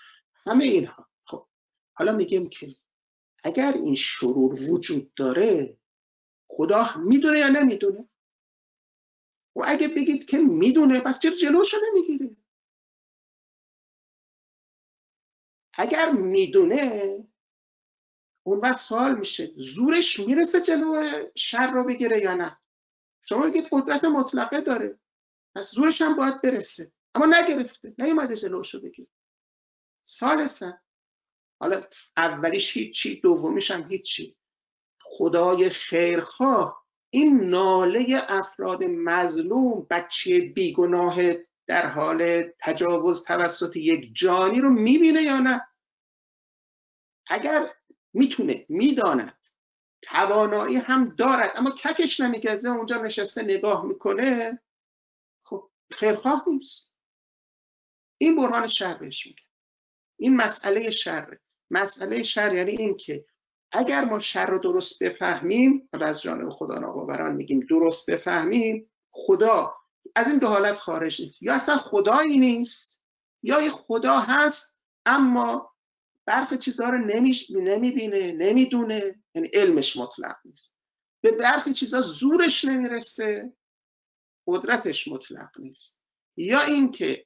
[0.46, 1.08] همه اینها.
[1.26, 1.48] خب
[1.94, 2.68] حالا میگیم که
[3.48, 5.78] اگر این شرور وجود داره
[6.48, 8.10] خدا می‌دونه یا نمی‌دونه؟
[9.56, 12.36] و اگه بگید که می‌دونه پس چرا جلوشو نمی‌گیره؟
[15.74, 17.18] اگر می‌دونه
[18.44, 20.94] اون وقت سوال میشه زورش می‌رسه جلو
[21.36, 22.58] شر رو بگیره یا نه؟
[23.24, 25.00] شما بگید قدرت مطلقه داره
[25.56, 26.92] پس زورش هم باید برسه.
[27.16, 29.08] اما نگرفته نیومده جلوش رو بگیره
[30.02, 30.82] سالسن
[31.60, 31.84] حالا
[32.18, 34.38] اولیش هیچی دومیش هم هیچی.
[35.02, 41.18] خدای خیرخواه این ناله افراد مظلوم بچه بیگناه
[41.68, 45.68] در حال تجاوز توسط یک جانی رو می‌بینه یا نه؟
[47.28, 47.70] اگر
[48.14, 49.38] می‌تونه می‌داند
[50.02, 54.60] توانایی هم دارد اما ککش نمیگزه اونجا نشسته نگاه می‌کنه
[55.44, 56.96] خب خیرخواه نیست.
[58.18, 59.44] این برهان شر بهش میگه.
[60.20, 61.40] این مسئله شره.
[61.72, 63.26] مسئله شر یعنی این که
[63.72, 69.74] اگر ما شر رو درست بفهمیم از جانب خدا ناباوران میگیم درست بفهمیم خدا
[70.16, 71.42] از این دو حالت خارج نیست.
[71.42, 73.00] یا اصلا خدایی نیست
[73.44, 75.74] یا خدا هست اما
[76.26, 80.76] برخی چیزها رو نمی‌بینه نمی‌دونه یعنی علمش مطلق نیست.
[81.22, 83.54] به برخی چیزها زورش نمی‌رسه
[84.48, 86.00] قدرتش مطلق نیست.
[86.38, 87.26] یا اینکه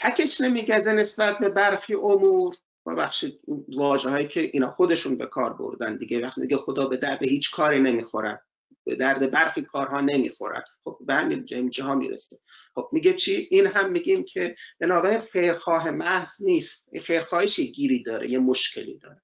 [0.00, 2.56] تکش نمیگزه نسبت به برخی امور
[2.88, 3.40] ببخشید
[3.76, 6.20] واجه هایی که اینا خودشون به کار بردن دیگه.
[6.20, 8.44] وقتی میگه خدا به درد هیچ کاری نمی‌خورد
[8.84, 12.36] به درد برخی کارها نمی‌خورد خب به همین ها می‌رسه.
[12.74, 16.98] خب میگه چی؟ این هم میگیم که بنابراین خیرخواه محض نیست.
[16.98, 19.22] خیرخواهش گیری داره یه مشکلی داره.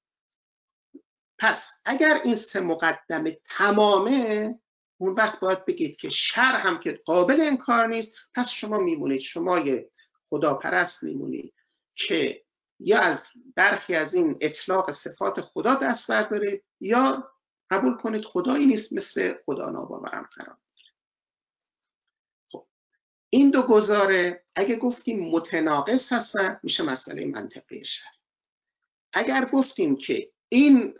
[1.38, 4.54] پس اگر این سه مقدمه تمامه
[4.98, 8.16] اون وقت باید بگید که شر هم که قابل انکار نیست.
[8.34, 9.90] پس شما میمونید شما یه
[10.30, 11.54] خداپرست میمونید
[11.94, 12.43] که
[12.84, 17.32] یا از برخی از این اطلاق صفات خدا دست برداره یا
[17.70, 20.58] قبول کنید خدایی نیست مثل خدا ناباورم قرار.
[22.52, 22.66] خب
[23.30, 28.14] این دو گزاره اگه گفتیم متناقض هستن میشه مسئله منطقی شر
[29.12, 30.98] اگر گفتیم که این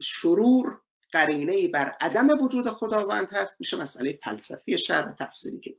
[0.00, 0.80] شرور
[1.12, 5.76] قرینه بر عدم وجود خداوند هست میشه مسئله فلسفی شر و تفسیری که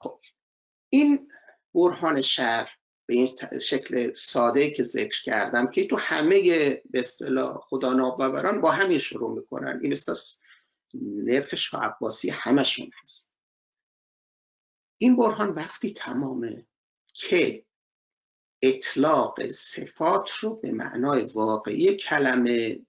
[0.00, 0.20] خب
[0.88, 1.28] این
[1.74, 2.68] برهان شر
[3.10, 3.28] به این
[3.60, 6.42] شکل ساده که ذکر کردم که تو همه
[6.90, 9.80] به اصطلاح خدا ناباوران با همین شروع می‌کنن.
[9.82, 10.42] این استاس
[10.94, 13.34] نرخ شاه عباسی همشون هست.
[14.98, 16.66] این برهان وقتی تمامه
[17.14, 17.64] که
[18.62, 22.80] اطلاق صفات رو به معنای واقعی کلمه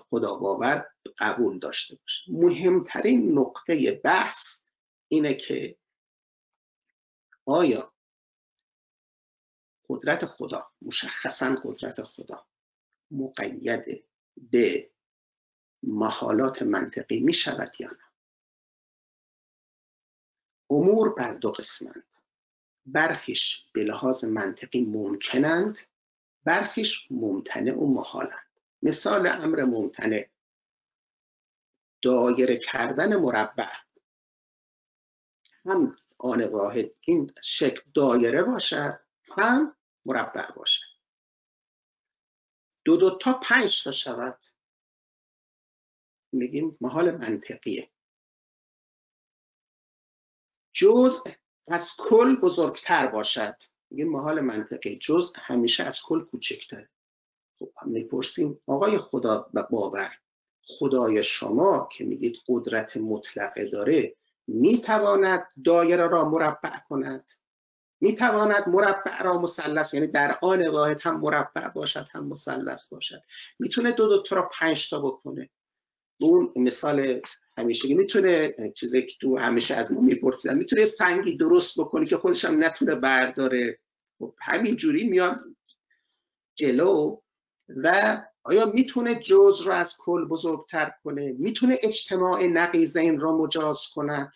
[0.00, 0.86] خدا باور
[1.18, 2.22] قبول داشته باشه.
[2.28, 4.64] مهمترین نقطه بحث
[5.08, 5.76] اینه که
[7.46, 7.91] آیا
[9.92, 12.46] قدرت خدا مشخصا قدرت خدا
[13.10, 14.04] مقید
[14.36, 14.90] به
[15.82, 18.04] محالات منطقی می شود یا نه؟
[20.70, 22.14] امور بر دو قسمند.
[22.86, 25.78] برخیش به لحاظ منطقی ممکنند
[26.44, 28.60] برخیش ممتنع و محالند.
[28.82, 30.28] مثال امر ممتنع.
[32.02, 33.72] دایره کردن مربع.
[35.64, 39.00] هم آن واحد این شکل دایره باشد
[39.36, 40.92] هم مربع باشد
[42.84, 44.38] دو دو تا پنج تا شود.
[46.32, 47.90] میگیم محال منطقیه.
[50.72, 51.30] جزء
[51.68, 53.56] از کل بزرگتر باشد.
[53.90, 54.98] میگیم محال منطقی.
[54.98, 56.90] جزء همیشه از کل کوچکتره.
[57.58, 60.18] خب می‌پرسیم آقای خدا باور
[60.64, 67.30] خدای شما که میگید قدرت مطلقه داره می‌تواند دایره را مربع کند؟
[68.02, 73.22] می‌تواند مربع را مثلث یعنی در آن واحد هم مربع باشد هم مثلث باشد.
[73.58, 75.50] می‌تونه دو دو تا را پنج تا بکنه.
[76.20, 77.20] اون مثال
[77.58, 82.44] همیشه می‌تونه چیزی که تو همیشه از ما میپرسیدن می‌تونه سنگی درست بکنه که خودش
[82.44, 83.78] هم نتونه برداره.
[84.18, 85.38] خب همین جوری میاد
[86.58, 87.20] جلو
[87.68, 94.32] و آیا می‌تونه جز رو از کل بزرگتر کنه؟ می‌تونه اجتماع نقیزین را مجاز کند؟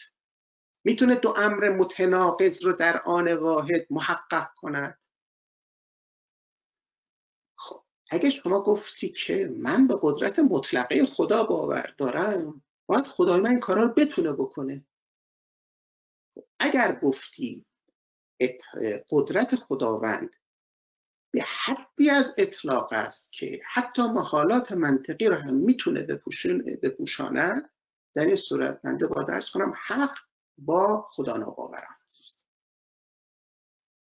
[0.86, 5.04] می‌تونه دو امر متناقض رو در آن واحد محقق کند.
[7.58, 13.50] خب اگه شما گفتی که من به قدرت مطلقه خدا باور دارم باید خدای من
[13.50, 14.86] این کارا رو بتونه بکنه.
[16.34, 17.66] خب اگر گفتی
[19.10, 20.36] قدرت خداوند
[21.34, 26.02] به حدی از اطلاق است که حتی محالات منطقی رو هم می‌تونه
[26.82, 27.70] بپوشاند
[28.14, 30.16] در این صورت من با درس کنم حق
[30.58, 32.46] با خدا ناباوران است.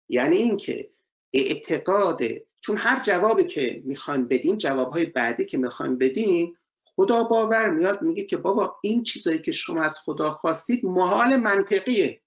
[0.09, 0.91] یعنی اینکه
[1.33, 2.21] اعتقاد
[2.61, 8.25] چون هر جوابی که می‌خوان بدیم جوابهای بعدی که می‌خوان بدیم خدا باور میاد میگه
[8.25, 12.23] که بابا این چیزایی که شما از خدا خواستید محال منطقیه.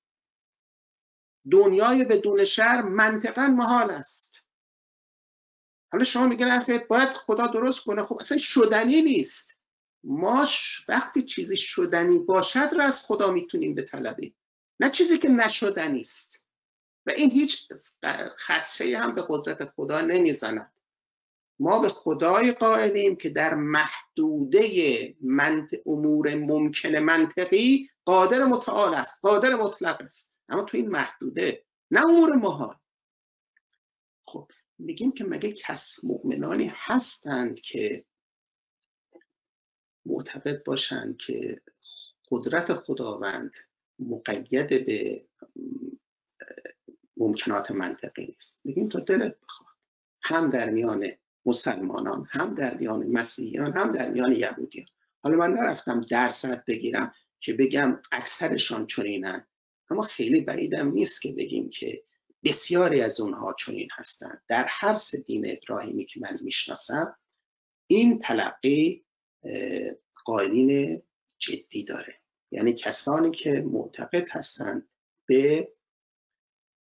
[1.52, 4.50] دنیای بدون شر منطقا محال است.
[5.92, 8.04] حالا شما میگن باید خدا درست کنه.
[8.04, 9.57] خب اصلا شدنی نیست.
[10.08, 10.48] ما
[10.90, 14.36] وقتی چیزی شدنی باشد را از خدا می‌تونیم بطلبیم.
[14.80, 16.48] نه چیزی که نشدنی است
[17.06, 17.68] و این هیچ
[18.48, 20.80] خدشه هم به قدرت خدا نمی‌زند.
[21.60, 25.16] ما به خدای قائلیم که در محدوده
[25.86, 30.40] امور ممکن منطقی قادر متعال است قادر مطلق است.
[30.50, 32.76] اما تو این محدوده نه امور محال.
[34.28, 38.06] خب میگیم که مگه کس مؤمنانی هستند که
[40.08, 41.62] معتقد باشند که
[42.32, 43.56] قدرت خداوند
[44.00, 45.26] مقید به
[47.18, 48.62] ممکنات منطقی نیست.
[48.64, 49.78] میگیم تو دلت بخواد.
[50.22, 51.06] هم در میان
[51.46, 54.88] مسلمانان هم در میان مسیحیان هم در میان یهودیان.
[55.24, 59.48] حالا من نرفتم درصد بگیرم که بگم اکثرشان چنینن.
[59.90, 62.04] اما خیلی بعیدم نیست که بگیم که
[62.44, 67.18] بسیاری از اونها چنین هستند در هر سه دین ابراهیمی که من می‌شناسم
[67.88, 69.06] این تلقی
[70.26, 71.02] قائلین
[71.40, 72.22] جدی داره.
[72.52, 74.90] یعنی کسانی که معتقد هستند
[75.26, 75.74] به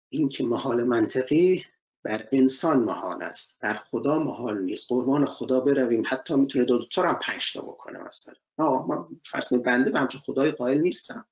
[0.09, 1.65] اینکه محال منطقی
[2.03, 3.59] بر انسان محال است.
[3.61, 4.89] بر خدا محال نیست.
[4.89, 6.03] قربان خدا برویم.
[6.07, 8.35] حتی می‌تونه دو تا هم پنج تا بکنه مثلا.
[8.59, 11.29] من فرض بنده به همچون خدای قائل نیستم.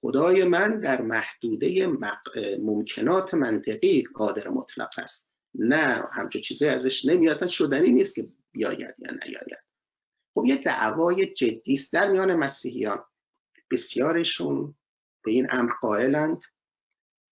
[0.00, 1.88] خدای من در محدوده
[2.62, 5.34] ممکنات منطقی قادر مطلق است.
[5.54, 9.65] نه همچون چیزی ازش نمیاد شدنی نیست که بیاید یا نیاید.
[10.36, 13.04] خب یه دعوای جدی است در میان مسیحیان.
[13.70, 14.74] بسیارشون
[15.24, 16.42] به این امر قائلند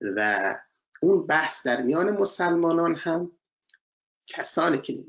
[0.01, 0.55] و
[1.03, 3.33] اون بحث در میان مسلمانان هم
[4.27, 5.05] کسانی که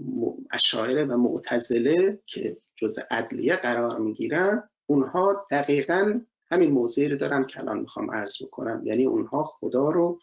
[0.51, 7.59] اشاعره و معتزله که جز عدلیه قرار می‌گیرن اونها دقیقا همین موضعی رو دارم که
[7.59, 8.81] الان می‌خوام عرض بکنم.
[8.85, 10.19] یعنی اونها خدا رو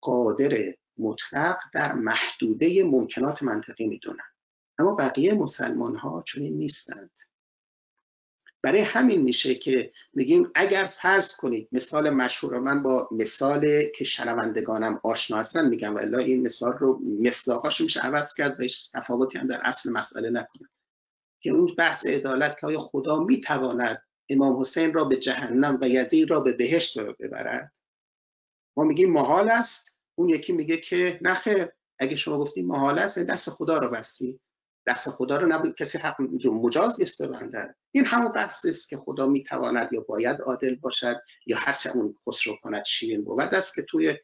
[0.00, 4.30] قادر مطلق در محدوده ممکنات منطقی می‌دونن.
[4.80, 7.10] اما بقیه مسلمان ها چنین نیستند.
[8.62, 15.00] برای همین میشه که میگیم اگر فرض کنید مثال مشهور من با مثال که شنوندگانم
[15.02, 19.46] آشنا هستن میگم و این مثال رو مصداقاش میشه عوض کرد و هیچ تفاوتی هم
[19.46, 20.68] در اصل مسئله نکنه
[21.40, 26.30] که اون بحث عدالت که آیا خدا می‌تواند امام حسین را به جهنم و یزید
[26.30, 27.76] را به بهشت ببرد؟
[28.76, 30.00] ما میگیم محال است.
[30.14, 31.68] اون یکی میگه که نخیر
[31.98, 34.40] اگه شما گفتیم محال است دست خدا رو بستی.
[34.90, 35.74] دست خدا رو نبود.
[35.74, 40.74] کسی حق مجاز نیست ببنده این همون بحث است که خدا می‌تواند یا باید عادل
[40.74, 41.16] باشد
[41.46, 43.40] یا هرچه اون خسرو کند شیرین بود.
[43.40, 44.16] است که توی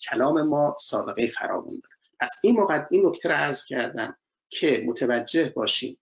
[0.00, 1.96] کلام ما سابقه فراوان داره.
[2.20, 4.16] پس این موقع این نکته رو عرض کردم
[4.48, 5.98] که متوجه باشیم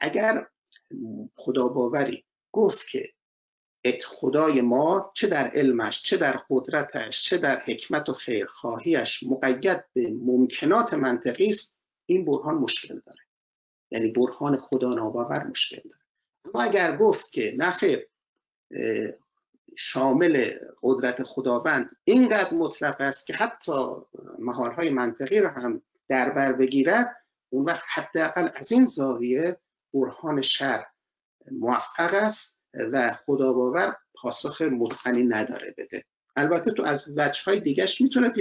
[0.00, 0.46] اگر
[1.36, 3.08] خدا باوری گفت که
[3.84, 9.84] ات خدای ما چه در علمش چه در قدرتش چه در حکمت و خیرخواهیش مقید
[9.92, 13.27] به ممکنات منطقی است این برهان مشکل داره.
[13.90, 16.02] یعنی برهان خدا ناباور مشکل داره.
[16.44, 18.08] اما اگر گفت که نخیر
[19.76, 20.50] شامل
[20.82, 23.72] قدرت خداوند اینقدر مطلق است که حتی
[24.38, 27.16] مهارهای منطقی رو هم در بر بگیرد
[27.48, 29.56] اون وقت حداقل از این زاویه
[29.94, 30.86] برهان شر
[31.50, 36.04] موفق است و خدا باور پاسخ متقنی نداره بده.
[36.36, 38.32] البته تو از وجه های دیگهش می‌تونه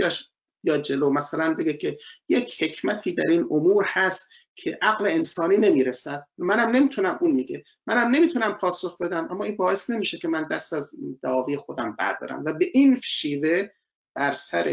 [0.63, 1.09] یا جلو.
[1.09, 1.97] مثلا بگه که
[2.29, 6.27] یک حکمتی در این امور هست که عقل انسانی نمی‌رسد.
[6.37, 7.63] منم نمی‌تونم اون میگه.
[7.87, 12.43] منم نمی‌تونم پاسخ بدم اما این باعث نمیشه که من دست از دعاوی خودم بردارم.
[12.45, 13.69] و به این شیوه
[14.15, 14.63] بر سر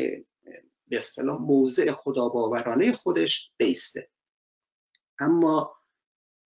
[0.88, 4.10] به اصطلاح موضع خداباورانه خودش بیسته.
[5.18, 5.76] اما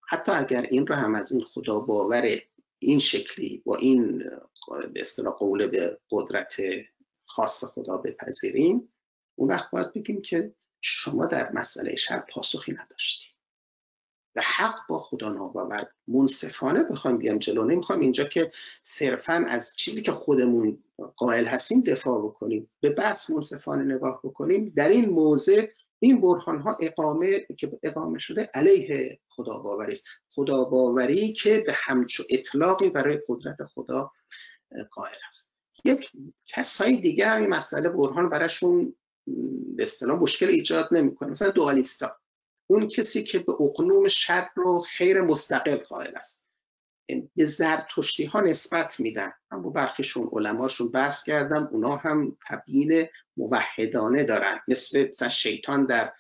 [0.09, 2.39] حتی اگر این رو هم از این خدا باور
[2.79, 4.19] این شکلی با این
[4.93, 6.57] به اصطلاح قول به قدرت
[7.25, 8.95] خاص خدا بپذیریم
[9.35, 13.27] اون وقت باید بگیم که شما در مسئله شر پاسخی نداشتی.
[14.37, 15.87] و حق با خدا ناباور.
[16.09, 17.65] منصفانه بخوایم بیام جلو.
[17.65, 18.53] نمی‌خوایم اینجا که
[18.83, 20.85] صرفا از چیزی که خودمون
[21.17, 22.71] قائل هستیم دفاع بکنیم.
[22.81, 24.73] به بحث منصفانه نگاه بکنیم.
[24.77, 25.67] در این موضع
[25.99, 30.07] این برهان ها اقامه که اقامه شده علیه خدا باوری است.
[30.31, 34.13] خدا باوری که به همچو اطلاقی برای قدرت خدا
[34.91, 35.53] قائل است.
[35.85, 36.11] یک
[36.47, 38.95] کسای دیگه همین مسئله برهان براشون
[39.77, 39.87] به
[40.21, 41.31] مشکل ایجاد نمی‌کنه.
[41.31, 42.17] مثلا دوالیستا.
[42.67, 46.45] اون کسی که به اقنوم شر رو خیر مستقل قائل است.
[47.37, 49.33] به زرتشتی ها نسبت میدن.
[49.51, 51.69] اما برخیشون علماشون بحث کردم.
[51.73, 53.07] اونا هم تبیین
[53.37, 54.61] موحدانه دارن.
[54.69, 56.13] مثل مثلا شیطان در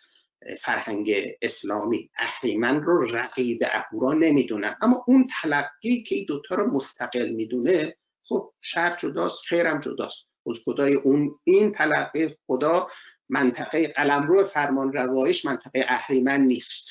[0.59, 2.11] فرهنگ اسلامی.
[2.16, 4.76] اهریمن رو رقیب اهورا نمی‌دونن.
[4.80, 10.31] اما اون تلقی که این دوتا رو مستقل می‌دونه خب شر جداست خیرم جداست.
[10.51, 12.88] از خدای اون این تلقی خدا
[13.28, 16.88] منطقه قلمرو فرمان روایش منطقه اهریمن نیست.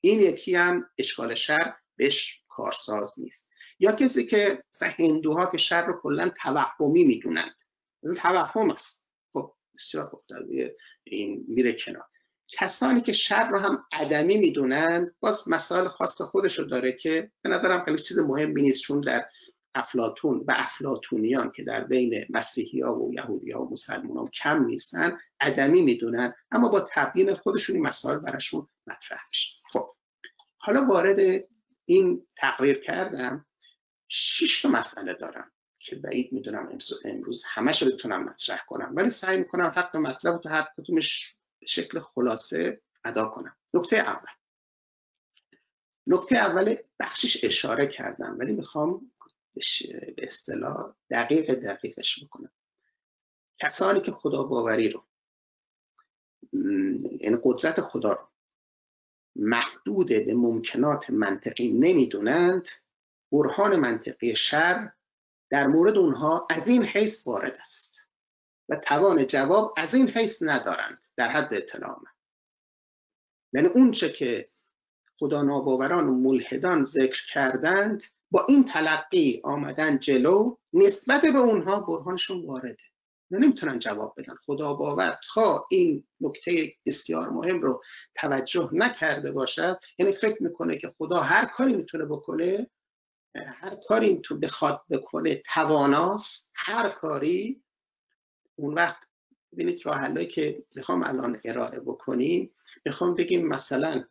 [0.00, 3.50] این یکی هم اشکال شر بهش کارساز نیست.
[3.78, 7.54] یا کسی که مثلا هندوها که شر رو کلا توهمی می‌دونند.
[8.02, 9.08] این توهم است.
[9.32, 10.22] خب بسیار خوب
[11.04, 12.04] این میره کنار.
[12.48, 17.50] کسانی که شر رو هم عدمی می‌دونند باز مسائل خاص خودش رو داره که به
[17.50, 19.26] نظرم خیلی چیز مهمی نیست چون در
[19.74, 24.64] افلاتون و افلاتونیان که در بین مسیحی ها و یهودی ها و مسلمان ها کم
[24.64, 29.52] نیستن عدمی می‌دونن اما با تبیین خودشون این مسائل براشون مطرح میشه.
[29.68, 29.94] خب
[30.56, 31.44] حالا وارد
[31.84, 33.46] این تقریر کردم
[34.08, 39.38] شش تا مسئله دارم که بعید می‌دونم امروز همش رو بتونم مطرح کنم ولی سعی
[39.38, 43.56] می‌کنم حق مطلب تو هر کدومش شکل خلاصه ادا کنم.
[43.74, 44.30] نکته اول.
[46.06, 49.12] نکته اول بخشش اشاره کردم ولی می‌خوام
[49.54, 52.50] به اصطلاح دقیق دقیقش بکنم.
[53.58, 55.04] کسانی که خدا باوری رو
[57.20, 58.28] یعنی قدرت خدا رو
[59.36, 62.68] محدود به ممکنات منطقی نمی‌دونند
[63.32, 64.92] برهان منطقی شر
[65.50, 68.08] در مورد اونها از این حیث وارد است
[68.68, 72.10] و توان جواب از این حیث ندارند در حد اطلاع من.
[73.52, 74.48] یعنی اونچه که
[75.18, 78.02] خدا ناباوران و ملحدان ذکر کردند
[78.32, 82.76] با این تلقی آمدن جلو نسبت به اونها برهانشون وارده.
[83.30, 84.34] نمی‌تونن جواب بدن.
[84.46, 87.82] خدا باور تا این نکته بسیار مهم رو
[88.14, 92.70] توجه نکرده باشد یعنی فکر می‌کنه که خدا هر کاری می‌تونه بکنه
[93.34, 97.62] هر کاری می‌تونه بخواد بکنه تواناست هر کاری.
[98.56, 99.02] اون وقت
[99.52, 102.54] ببینید راه که می‌خوام الان ارائه بکنیم.
[102.84, 104.04] می‌خوام بگیم مثلا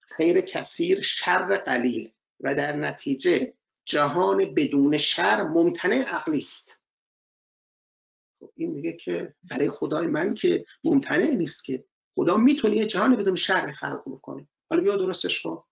[0.00, 2.12] خیر کثیر شر قلیل.
[2.40, 6.82] و در نتیجه جهان بدون شر ممتنع عقلی است.
[8.40, 11.84] خب این میگه که برای خدای من که ممتنع نیست که.
[12.14, 14.48] خدا می‌تونه یه جهان بدون شر خلق بکنه.
[14.70, 15.62] حالا بیا درستش کن.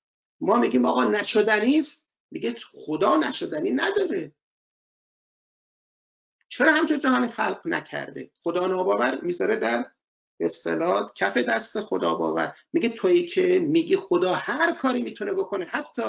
[0.40, 2.12] ما میگیم آقا نشدنی است.
[2.30, 4.32] میگه خدا نشدنی نداره.
[6.48, 9.90] چرا همچون جهان خلق نکرده؟ خدا ناباور می‌ذاره در
[10.40, 12.56] اصطلاح کف دست خدا باور.
[12.72, 16.02] میگه تویی که میگی خدا هر کاری می‌تونه بکنه حتی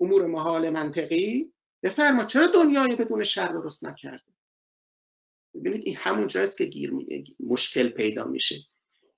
[0.00, 4.32] امور محال منطقی بفرما چرا دنیای بدون شر درست نکرده؟
[5.54, 6.92] ببینید این همون جاست که گیر
[7.40, 8.56] مشکل پیدا میشه.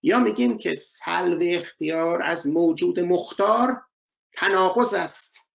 [0.03, 3.83] یا میگیم که سلب اختیار از موجود مختار
[4.33, 5.51] تناقض است.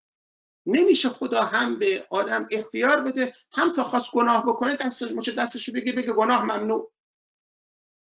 [0.67, 5.73] نمیشه خدا هم به آدم اختیار بده هم تا خواست گناه بکنه دست مچه دستشو
[5.73, 6.93] بگه بگه گناه ممنوع.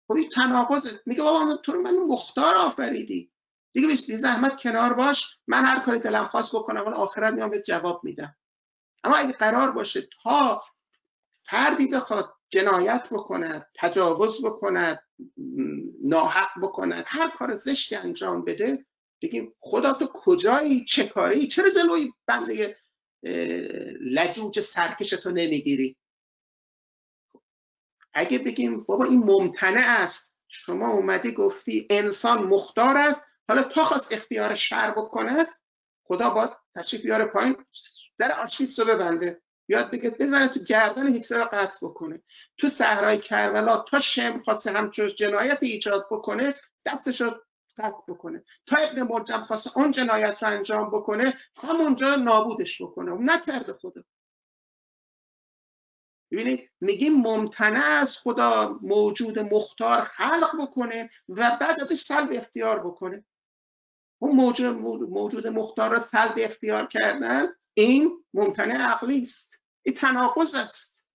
[0.08, 3.30] خب این تناقض میگه بابا تو رو من مختار آفریدی.
[3.72, 7.62] دیگه بی زحمت کنار باش من هر کاری دلم خواست بکنم اون آخرت میام به
[7.62, 8.36] جواب میدم.
[9.04, 10.62] اما اگه قرار باشه تا
[11.32, 15.02] فردی بخواد جنایت بکند تجاوز بکند
[16.04, 18.86] ناحق بکند هر کار زشتی انجام بده
[19.22, 22.76] بگیم خدا تو کجایی؟ چه کاری؟ چرا جلوی بنده
[24.00, 25.96] لجوج سرکش تو نمی‌گیری؟
[28.12, 30.36] اگه بگیم بابا این ممتنع است.
[30.48, 33.29] شما اومدی گفتی انسان مختار است.
[33.50, 35.46] حالا تا خواست اختیار شر بکند
[36.04, 37.56] خدا باید تشریف بیاره پایین
[38.18, 39.42] در آشیست رو ببنده.
[39.66, 42.22] بیاد بگه بزنه تو گردن هیتلر رو قطع بکنه.
[42.58, 47.30] تو صحرای کربلا تا شم خواسته همچون جنایت ایجاد بکنه دستش رو
[47.78, 48.44] قطع بکنه.
[48.66, 53.12] تا ابن مرجم خواسته اون جنایت رو انجام بکنه همونجا نابودش بکنه.
[53.12, 54.02] و نکرده خدا.
[56.32, 63.24] ببینید میگیم ممتنع از خدا موجود مختار خلق بکنه و بعد ازش سلب اختیار بکنه.
[64.22, 64.76] اون موجود,
[65.10, 69.64] موجود مختار رو سلب اختیار کردن این ممتنع عقلی است.
[69.82, 71.06] این تناقض است.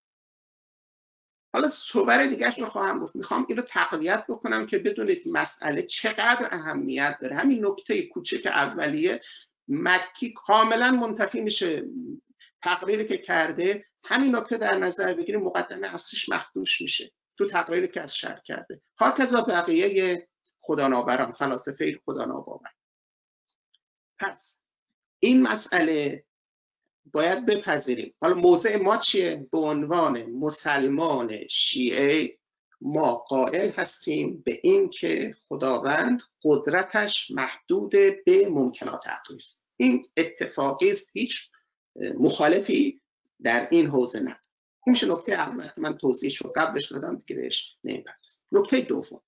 [1.54, 3.16] حالا صور دیگرش رو خواهم گفت.
[3.16, 7.36] می‌خوام این رو تقویت بکنم که بدونید مسئله چقدر اهمیت داره.
[7.36, 9.22] همین نکته کوچک اولیه
[9.68, 11.86] مکی کاملا منتفی میشه
[12.62, 13.86] تقریری که کرده.
[14.04, 17.12] همین نکته در نظر بگیریم مقدمه اصلیش مخدوش میشه.
[17.38, 18.82] تو تقریری که از شر کرده.
[18.98, 20.28] هاکذا بقیه
[20.62, 22.26] خدا فلاسفه خدا
[24.20, 24.64] پس
[25.20, 26.26] این مسئله
[27.14, 28.14] باید بپذیریم.
[28.22, 32.38] حالا موضع ما چیه؟ به عنوان مسلمان شیعه
[32.82, 37.92] ما قائل هستیم به این که خداوند قدرتش محدود
[38.26, 39.68] به ممکنات عقلی است.
[39.78, 41.50] این اتفاقی است هیچ
[42.20, 43.02] مخالفی
[43.44, 44.40] در این حوزه نه.
[44.88, 47.78] این نکته اول من توضیحش رو قبلش دادم دیگه بهش
[48.52, 49.22] نکته دوم.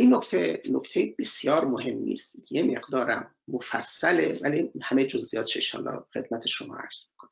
[0.00, 6.76] این نکته نکته بسیار مهمی است یه مقدارم مفصله ولی همه جزئیاتش ان خدمت شما
[6.76, 7.30] عرض می‌کنم.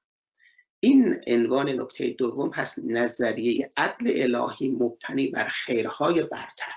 [0.81, 6.75] این عنوان نکته دوم هست نظریه عدل الهی مبتنی بر خیرهای برتر.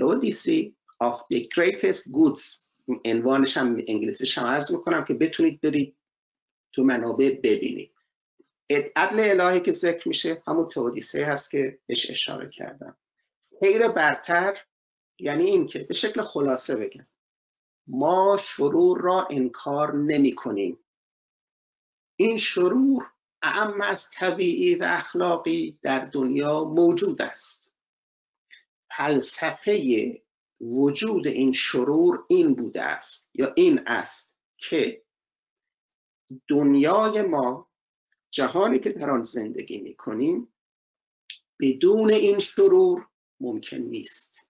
[0.00, 0.72] Theodicy
[1.04, 2.68] of the greatest goods.
[3.04, 5.96] عنوانش هم انگلیسیش هم عرض می‌کنم که بتونید برید
[6.72, 7.94] تو منابع ببینید.
[8.96, 12.96] عدل الهی که ذکر میشه همون تئودیسه هست که بهش اشاره کردم.
[13.60, 14.58] خیر برتر
[15.18, 17.06] یعنی اینکه به شکل خلاصه بگم.
[17.86, 20.78] ما شرور را انکار نمی کنیم.
[22.16, 27.74] این شرور اعم از طبیعی و اخلاقی در دنیا موجود است.
[28.96, 30.22] فلسفه
[30.60, 35.04] وجود این شرور این بوده است یا این است که
[36.48, 37.70] دنیای ما
[38.30, 40.54] جهانی که در آن زندگی می کنیم
[41.60, 43.08] بدون این شرور
[43.44, 44.46] ممکن نیست.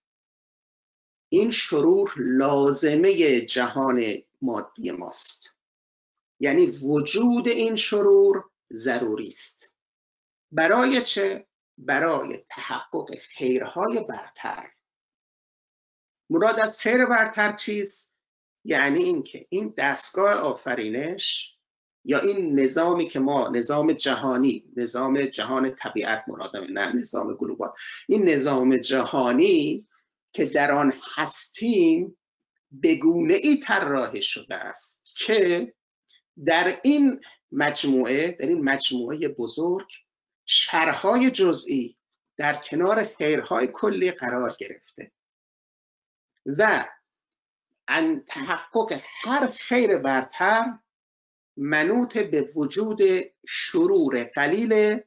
[1.29, 5.53] این شرور لازمه جهان مادی ماست.
[6.39, 9.75] یعنی وجود این شرور ضروری است.
[10.51, 14.71] برای چه؟ برای تحقق خیرهای برتر.
[16.29, 18.13] مراد از خیر برتر چیست؟
[18.63, 21.54] یعنی اینکه این دستگاه آفرینش
[22.05, 27.69] یا این نظامی که ما نظام جهانی نظام جهان طبیعت مرادم نه نظام گلوبال.
[28.07, 29.87] این نظام جهانی
[30.33, 32.17] که در آن هستیم
[32.83, 35.73] بگونه ای طراحی شده است که
[36.45, 37.19] در این
[37.51, 39.87] مجموعه در این مجموعه بزرگ
[40.45, 41.97] شرهای جزئی
[42.37, 45.11] در کنار خیرهای کلی قرار گرفته.
[46.45, 46.85] و
[47.87, 50.79] ان تحقق هر خیر برتر
[51.57, 52.99] منوط به وجود
[53.47, 54.99] شرور قلیل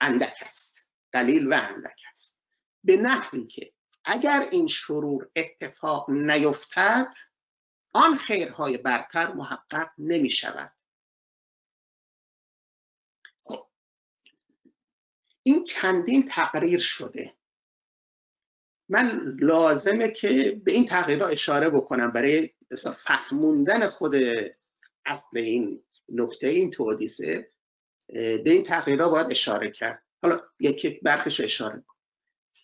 [0.00, 0.90] اندک است.
[1.12, 2.40] قلیل و اندک است.
[2.84, 3.72] به نحوی که
[4.04, 7.14] اگر این شرور اتفاق نیفتد
[7.92, 10.72] آن خیرهای برتر محقق نمی شود.
[13.44, 13.68] خب،
[15.42, 17.34] این چندین تقریر شده.
[18.88, 22.54] من لازمه که به این تغییرها اشاره بکنم برای
[22.94, 24.12] فهموندن خود
[25.08, 27.50] اصل این نکته این تودیسه
[28.08, 30.04] به این تغییرها باید اشاره کرد.
[30.22, 31.94] حالا یکی برخش اشاره کن.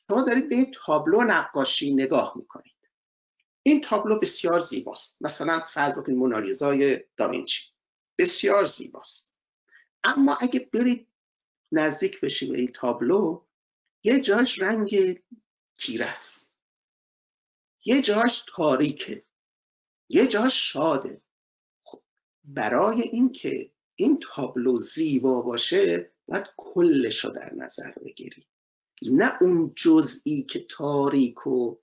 [0.09, 2.90] شما دارید به این تابلو نقاشی نگاه می‌کنید.
[3.62, 5.22] این تابلو بسیار زیباست.
[5.22, 7.62] مثلا فرض بکنید مونالیزای داوینچی.
[8.18, 9.36] بسیار زیباست.
[10.05, 11.09] اما اگه برید
[11.72, 13.45] نزدیک بشید به این تابلو
[14.05, 15.20] یه جاش رنگ
[15.76, 16.59] تیره است.
[17.84, 19.26] یه جاش تاریکه.
[20.09, 21.24] یه جاش شاده.
[22.45, 28.47] برای اینکه این تابلو زیبا باشه باید کلش رو در نظر بگیری.
[29.03, 31.76] نه اون جزئی که تاریک و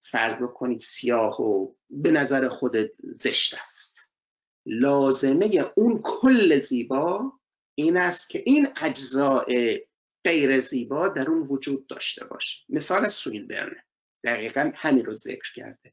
[0.00, 4.08] فرض بکنید سیاه و به نظر خودت زشت است.
[4.66, 7.32] لازمه اون کل زیبا
[7.74, 9.44] این است که این اجزاء
[10.24, 12.64] غیر زیبا در اون وجود داشته باشه.
[12.68, 13.84] مثال از برنه
[14.24, 15.92] دقیقا همین رو ذکر کرده.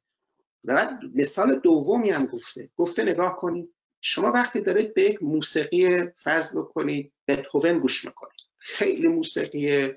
[0.65, 2.69] و بعد مثال دومی هم گفته.
[2.77, 8.39] گفته نگاه کنید شما وقتی دارید به یک موسیقی فرض بکنید بتهوون گوش می‌کنید.
[8.57, 9.93] خیلی موسیقی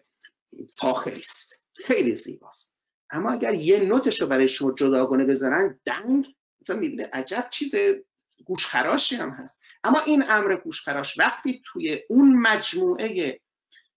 [0.79, 1.67] فاخری است.
[1.75, 2.81] خیلی زیباست.
[3.11, 6.27] اما اگر یه نوتش رو برای شما جداگانه بزنن دنگ
[6.61, 7.75] مثلا می‌بینه عجب چیز
[8.45, 9.63] گوشخراشی هم هست.
[9.85, 13.41] اما این امر گوشخراش وقتی توی اون مجموعه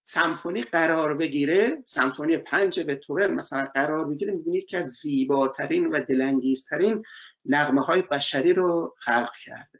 [0.03, 7.03] سمفونی قرار بگیره سمفونی پنج بتوور مثلا قرار بگیره می‌بینید که از زیباترین و دلانگیزترین
[7.45, 9.79] نغمه های بشری رو خلق کرده.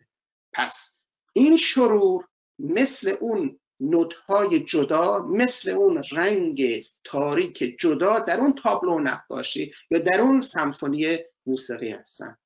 [0.54, 1.02] پس
[1.34, 2.28] این شرور
[2.60, 10.00] مثل اون نوت های جدا مثل اون رنگ تاریک جدا در اون تابلو نقاشی یا
[10.00, 12.38] در اون سمفونی موسیقی هستن.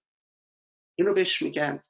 [0.95, 1.83] اینو بهش میگن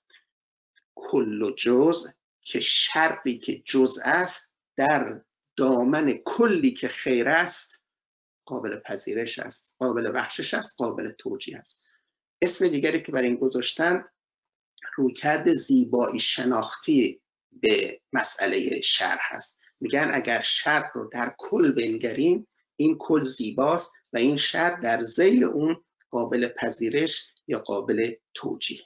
[0.95, 2.07] کل و جز
[2.41, 5.21] که شرقی که جز است در
[5.57, 7.85] دامن کلی که خیر است
[8.45, 11.81] قابل پذیرش است قابل بخشش است قابل توجیه است.
[12.41, 14.05] اسم دیگری که برای این گذاشتن
[14.97, 22.97] رویکرد زیبایی شناختی به مسئله شر هست میگن اگر شر رو در کل بنگریم این
[22.99, 28.81] کل زیباست و این شر در زیل اون قابل پذیرش یا قابل توجیه.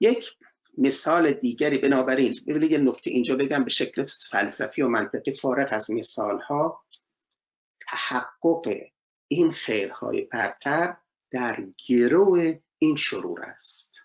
[0.00, 0.30] یک
[0.78, 5.90] مثال دیگری بنابراین ببینید یه نکته اینجا بگم به شکل فلسفی و منطقی فارغ از
[5.90, 6.84] مثال ها
[7.90, 8.68] تحقق
[9.28, 10.96] این خیرهای برتر
[11.30, 13.96] در گروه این شرور است.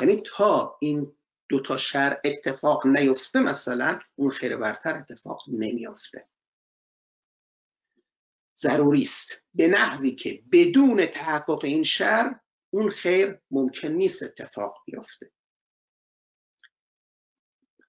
[0.00, 1.12] یعنی تا این
[1.48, 6.28] دو تا شر اتفاق نیفته مثلا اون خیر برتر اتفاق نمیافته.
[8.56, 12.40] ضروری است به نحوی که بدون تحقق این شر
[12.70, 15.30] اون خیر ممکن نیست اتفاق بیفته.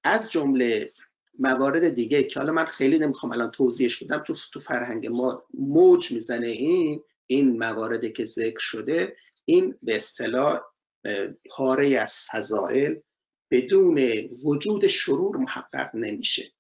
[0.04, 0.94] از جمله
[1.40, 6.12] موارد دیگه که حالا من خیلی نمی‌خوام الان توضیحش بدم تو تو فرهنگ ما موج
[6.12, 10.62] می‌زنه این این مواردی که ذکر شده این به اصطلاح
[11.50, 12.96] پاره از فضائل
[13.52, 14.00] بدون
[14.46, 16.52] وجود شرور محقق نمیشه.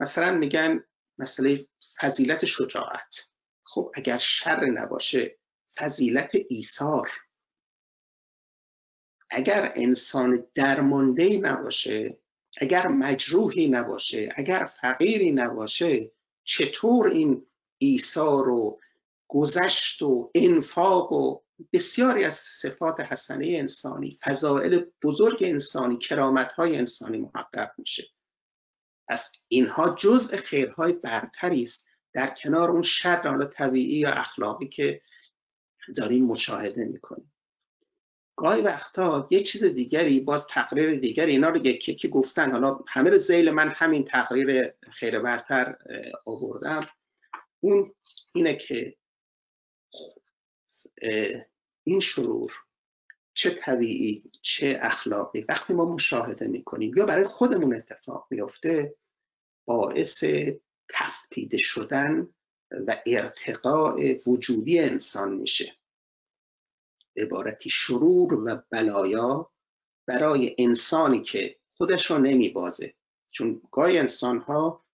[0.00, 0.84] مثلا میگن
[1.18, 1.58] مسئله
[2.00, 3.30] فضیلت شجاعت.
[3.62, 5.38] خب اگر شر نباشه
[5.76, 7.10] فضیلت ایثار.
[9.30, 12.18] اگر انسان درمانده نباشه
[12.60, 16.10] اگر مجروحی نباشه اگر فقیری نباشه
[16.44, 17.46] چطور این
[17.78, 18.80] ایثار و
[19.28, 21.40] گذشت و انفاق و
[21.72, 28.04] بسیاری از صفات حسنه انسانی فضائل بزرگ انسانی کرامت های انسانی محقق میشه.
[29.08, 31.88] پس اینها جزء خیرهای برتری است.
[32.12, 35.02] در کنار اون شر حالا طبیعی یا اخلاقی که
[35.96, 37.33] داریم مشاهده می‌کنیم.
[38.36, 42.52] گاهی وقتا یه چیز دیگری باز تقریر دیگری اینا رو یکی که گفتن.
[42.52, 45.76] حالا همه رو زیل من همین تقریر خیر برتر
[46.26, 46.88] آوردم.
[47.60, 47.94] اون
[48.34, 48.96] اینه که
[51.84, 52.52] این شرور
[53.34, 58.94] چه طبیعی چه اخلاقی؟ وقتی ما مشاهده می‌کنیم یا برای خودمون اتفاق میفته
[59.64, 60.24] باعث
[60.88, 62.28] تفتیده شدن
[62.86, 65.76] و ارتقاء وجودی انسان میشه.
[67.16, 69.50] عبارتی شرور و بلایا
[70.06, 72.94] برای انسانی که خودش رو نمیبازه.
[73.32, 74.84] چون گاهی انسان ها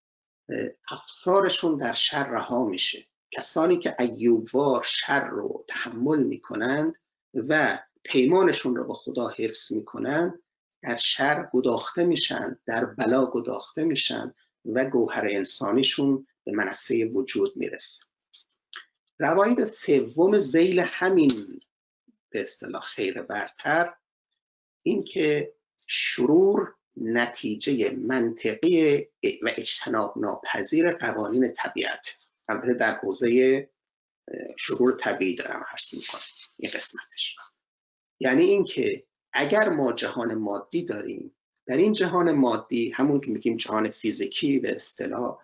[0.90, 3.06] افکارشون در شر رها میشه.
[3.30, 6.96] کسانی که ایوبوار شر رو تحمل می‌کنند
[7.34, 10.42] و پیمانشون رو با خدا حفظ می‌کنند
[10.82, 18.04] در شر گداخته میشن در بلا گداخته میشن و گوهر انسانیشون به منصه وجود می‌رسه.
[19.18, 21.60] روایت سوم زیل همین
[22.31, 23.95] به اصطلاح خیر برتر.
[24.83, 25.55] اینکه
[25.87, 28.97] شرور نتیجه منطقی
[29.43, 32.18] و اجتناب ناپذیر قوانین طبیعت.
[32.49, 33.70] البته در حوزه
[34.59, 36.20] شرور طبیعی دارم عرض می‌کنم.
[36.57, 37.37] این قسمتش.
[38.20, 43.91] یعنی اینکه اگر ما جهان مادی داریم در این جهان مادی همون که میگیم جهان
[43.91, 45.39] فیزیکی به اصطلاح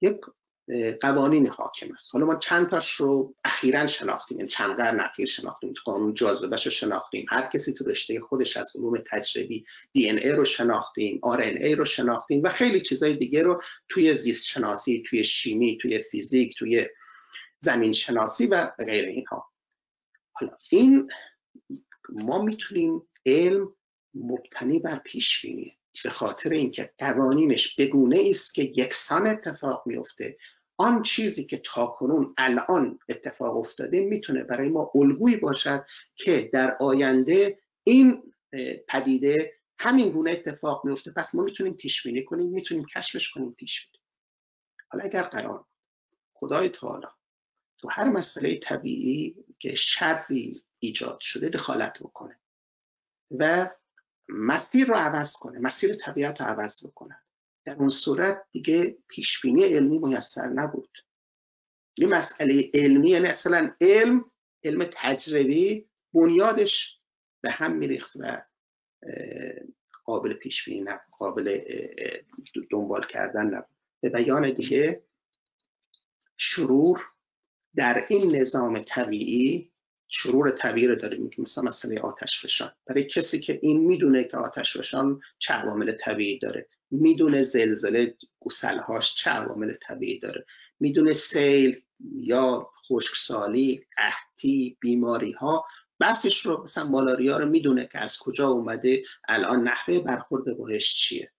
[0.00, 0.20] یک
[1.00, 2.08] قوانین حاکم است.
[2.12, 6.72] حالا ما چند تاش رو اخیرا شناختیم یعنی چند قرن اخیر شناختیم قانون جاذبهش رو
[6.72, 7.26] شناختیم.
[7.28, 11.84] هر کسی تو رشته خودش از علوم تجربی دی ای رو شناختیم آر ای رو
[11.84, 16.86] شناختیم و خیلی چیزای دیگه رو توی زیست شناسی توی شیمی توی فیزیک توی
[17.58, 19.50] زمین شناسی و غیر اینها.
[20.32, 21.10] حالا این
[22.08, 23.74] ما می‌تونیم علم
[24.14, 30.36] مبتنی بر پیش بینی به خاطر اینکه قوانینش بگونه است که یکسان اتفاق میفته
[30.80, 37.58] آن چیزی که تاکنون الان اتفاق افتاده می‌تونه برای ما الگویی باشد که در آینده
[37.84, 38.32] این
[38.88, 43.86] پدیده همین گونه اتفاق میفته پس ما می‌تونیم پیش بینی کنیم می‌تونیم کشفش کنیم پیش
[43.86, 44.04] بینی
[44.88, 45.64] حالا اگر قرار
[46.34, 47.06] خدای تعالی
[47.78, 52.40] تو هر مسئله طبیعی که شری ایجاد شده دخالت بکنه
[53.30, 53.70] و
[54.28, 57.22] مسیر رو عوض کنه مسیر طبیعت رو عوض بکنه.
[57.70, 60.90] در اون صورت دیگه پیشبینی علمی میسر نبود.
[61.98, 64.24] یه مسئله علمی یعنی اصلا علم
[64.64, 67.00] علم تجربی بنیادش
[67.40, 68.42] به هم میریخت و
[70.04, 71.60] قابل پیش بینی نبود قابل
[72.70, 73.76] دنبال کردن نبود.
[74.00, 75.02] به بیان دیگه
[76.36, 77.00] شرور
[77.76, 79.72] در این نظام طبیعی
[80.08, 84.36] شرور طبیعی رو داریم که مثلا مسئله آتش فشان برای کسی که این می‌دونه که
[84.36, 86.68] آتش فشان چه عوامل طبیعی داره.
[86.90, 90.44] می‌دونه زلزله گسلهاش چه عوامل طبیعی داره.
[90.80, 91.82] می‌دونه سیل
[92.14, 95.64] یا خشکسالی قحطی بیماری ها
[96.44, 101.32] رو مثلا مالاریا رو می‌دونه که از کجا اومده الان نحوه برخورد باش چیه.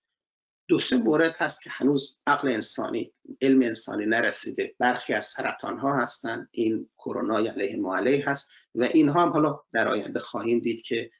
[0.67, 4.75] دو سه مورد هست که هنوز عقل انسانی علم انسانی نرسیده.
[4.79, 9.59] برخی از سرطان ها هستن این کرونا علیه ما علیه هست و اینها هم حالا
[9.73, 11.11] در آینده خواهیم دید که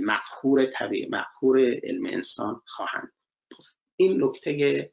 [0.00, 3.12] مقهور طبیعی مقهور علم انسان خواهند.
[3.96, 4.92] این نکته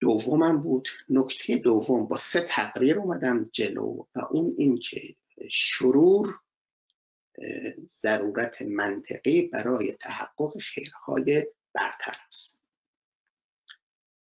[0.00, 0.88] دومم بود.
[1.08, 5.16] نکته دوم با سه تقریر اومدم جلو و اون این که
[5.50, 6.40] شرور
[7.86, 12.62] ضرورت منطقی برای تحقق خیرهای برتر است.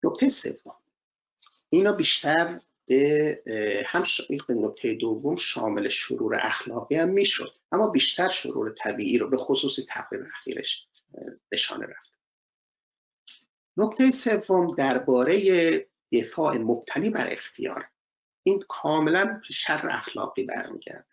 [0.05, 0.77] نکته سوم.
[1.71, 4.05] اینا بیشتر به هم
[4.49, 9.79] به نکته دوم شامل شرور اخلاقی هم می‌شد اما بیشتر شرور طبیعی رو به خصوص
[9.89, 10.87] تقریر اخیرش
[11.53, 12.22] نشانه رفت.
[13.77, 17.89] نکته سوم درباره دفاع مبتنی بر اختیار.
[18.43, 21.07] این کاملا شر اخلاقی برمیگرده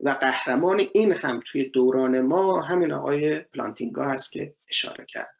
[0.00, 5.34] و قهرمان این هم توی دوران ما همین آقای پلانتینگا هست که اشاره کرد.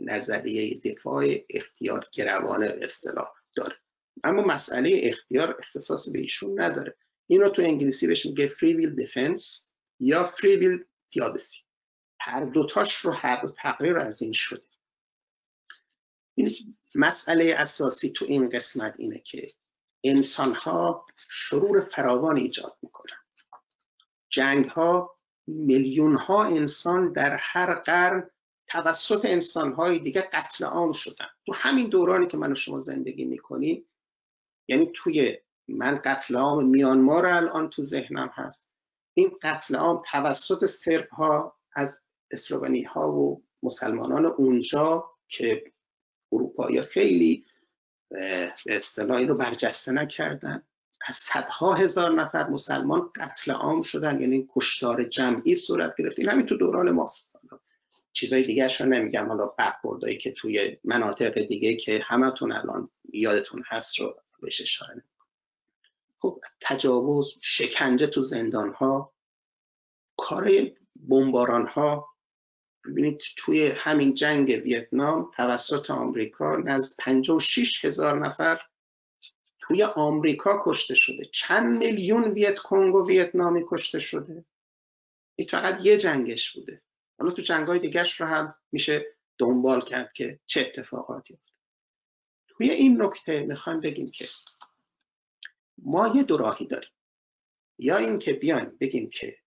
[0.00, 3.76] نظریه دفاع اختیار گروانه اصطلاح داره.
[4.24, 6.96] اما مسئله اختیار اختصاص به ایشون نداره.
[7.26, 9.70] اینو تو انگلیسی بهش میگه free will defense
[10.00, 10.84] یا free will
[11.14, 11.62] theodicy.
[12.20, 14.71] هر دوتاش رو هر دو تقریر از این شده.
[16.94, 19.46] مسئله اساسی تو این قسمت اینه که
[20.04, 23.16] انسان ها شرور فراوان ایجاد می‌کنن.
[24.28, 28.30] جنگ ها میلیون ها انسان در هر قرن
[28.66, 31.28] توسط انسان های دیگه قتل عام شدن.
[31.46, 33.88] تو همین دورانی که من و شما زندگی می‌کنیم
[34.68, 38.68] یعنی توی من قتل عام میانمار الان تو ذهنم هست.
[39.14, 45.71] این قتل عام توسط سرب ها از اسلوونی ها و مسلمانان اونجا که
[46.32, 47.44] اروپایی خیلی
[48.10, 50.62] به اصطلاح این رو برجسته نکردن.
[51.06, 56.18] از صدها هزار نفر مسلمان قتل عام شدن یعنی کشتار جمعی صورت گرفت.
[56.18, 57.36] این همین تو دوران ماست.
[58.12, 59.28] چیزای دیگه رو نمیگم.
[59.28, 65.04] حالا برخوردهایی که توی مناطق دیگه که همتون الان یادتون هست رو بهش اشاره
[66.18, 69.12] خب تجاوز شکنجه تو زندان ها
[70.16, 70.50] کار
[71.08, 72.11] بمباران ها
[72.84, 78.60] ببینید توی همین جنگ ویتنام توسط آمریکا از 56 هزار نفر
[79.60, 81.24] توی آمریکا کشته شده.
[81.32, 84.44] چند میلیون ویت کنگو ویتنامی کشته شده.
[85.36, 86.82] این فقط یه جنگش بوده.
[87.18, 89.06] حالا تو جنگ های دیگرش رو هم میشه
[89.38, 91.62] دنبال کرد که چه اتفاقاتی افتاد
[92.48, 94.26] توی این نکته می‌خوایم بگیم که
[95.78, 96.90] ما یه دو راهی داریم.
[97.78, 99.38] یا اینکه بیایم بگیم که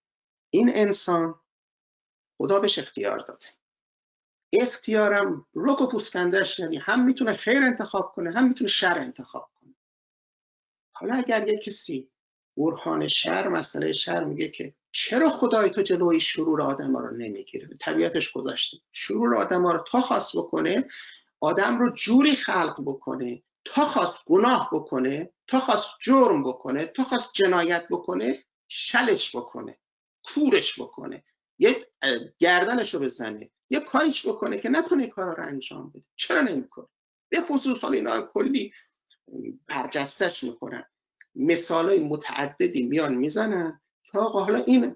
[0.49, 1.41] این انسان
[2.38, 3.45] خدا بهش اختیار داده.
[4.53, 6.01] اختیارم رک و
[6.59, 9.75] یعنی هم می‌تونه خیر انتخاب کنه هم می‌تونه شر انتخاب کنه.
[10.91, 12.09] حالا اگر یه کسی
[12.57, 17.67] برهان شر مسئله شر میگه که چرا خدای تو جلوی شرور آدم ها رو نمی‌گیره؟
[17.79, 18.77] طبیعتش گذاشته.
[18.91, 20.88] شرور آدم ها رو تا خواست بکنه
[21.39, 27.29] آدم رو جوری خلق بکنه تا خواست گناه بکنه تا خواست جرم بکنه تا خواست
[27.33, 29.77] جنایت بکنه شلش بکنه
[30.23, 31.23] کورش بکنه.
[31.59, 31.84] یه
[32.39, 33.49] گردنش رو بزنه.
[33.69, 36.07] یه کاریش بکنه که نتونه کارا رو انجام بده.
[36.15, 36.87] چرا نمی‌کنه؟
[37.29, 38.73] به خصوص حالا اینا کلی
[39.67, 40.85] برجستش می‌کنن.
[41.35, 44.95] مثال های متعددی میان می‌زنن تا آقا حالا این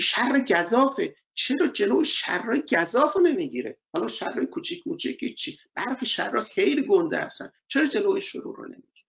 [0.00, 1.14] شر گذافه.
[1.34, 5.58] چرا جلو شر گذاف رو نمی‌گیره؟ حالا شر کوچیک موچیکی چی.
[5.74, 7.52] برخی شر خیلی گنده هستن.
[7.68, 9.06] چرا جلوی شروع رو نمی‌گیره؟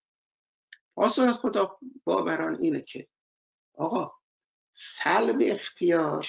[0.96, 3.08] پاسخ خدا باوران اینه که
[3.74, 4.12] آقا
[4.72, 6.28] سلب اختیار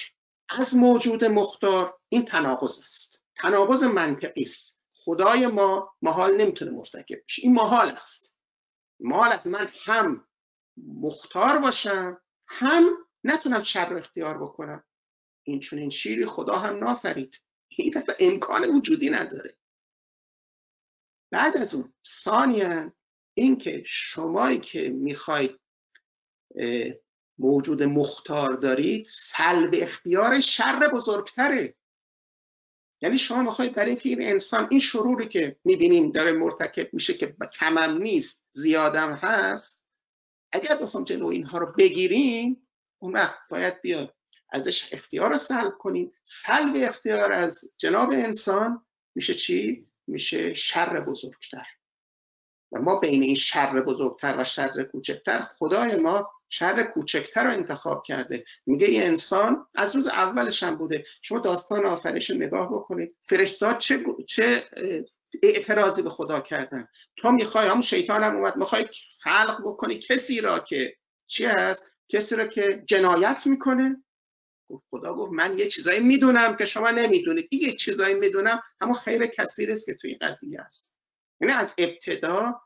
[0.59, 3.23] از موجود مختار این تناقض است.
[3.35, 4.83] تناقض منطقی است.
[4.93, 7.41] خدای ما محال نمی‌تونه مرتکب بشه.
[7.43, 8.37] این محال است.
[8.99, 10.27] مال من هم
[10.77, 14.83] مختار باشم هم نتونم شر رو اختیار بکنم.
[15.43, 17.45] این چون این شیری خدا هم نافرید.
[17.67, 19.57] این دفعه امکان وجودی نداره.
[21.31, 22.93] بعد از اون ثانیا
[23.33, 25.59] اینکه شمایی که می‌خواید
[27.41, 31.75] موجود مختار دارید سلب اختیار شر بزرگتره.
[33.01, 37.35] یعنی شما می‌خواید برای اینکه این انسان این شروری که می‌بینیم داره مرتکب میشه که
[37.59, 39.89] کمم نیست زیادم هست
[40.51, 42.67] اگر بخوام جلو اینها رو بگیریم
[42.99, 44.15] اون وقت باید بیاد
[44.49, 46.11] ازش اختیار رو سلب کنیم.
[46.23, 48.85] سلب اختیار از جناب انسان
[49.15, 51.65] میشه چی؟ میشه شر بزرگتر.
[52.71, 58.03] و ما بین این شر بزرگتر و شر کوچکتر خدای ما شر کوچکتر رو انتخاب
[58.03, 58.43] کرده.
[58.65, 61.05] میگه یه انسان از روز اولش هم بوده.
[61.21, 63.15] شما داستان آفرینش رو نگاه بکنید.
[63.21, 64.63] فرشتات چه, چه
[65.43, 66.87] اعتراضی به خدا کردن؟
[67.17, 68.89] تو می‌خوای همون شیطان هم اومد می‌خوای
[69.23, 70.95] خلق بکنی کسی را که
[71.27, 74.03] چی هست؟ کسی را که جنایت می‌کنه؟
[74.89, 77.53] خدا گفت من یه چیزایی می‌دونم که شما نمی‌دونید.
[77.53, 80.99] یه چیزایی می‌دونم اما خیر کثیر است که توی قضیه است
[81.41, 82.61] یعنی از ابتدا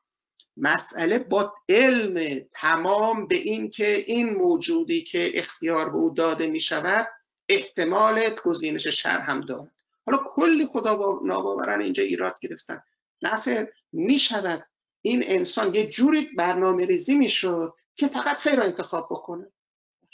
[0.57, 6.59] مسئله با علم تمام به این که این موجودی که اختیار به او داده می
[6.59, 7.07] شود
[7.49, 9.71] احتمال گزینش شر هم دارد.
[10.05, 12.81] حالا کلی خدا با ناباوران اینجا ایراد گرفتن.
[13.21, 14.67] نفر می شود
[15.01, 19.51] این انسان یه جوری برنامه ریزی می شد که فقط خیر را انتخاب بکنه.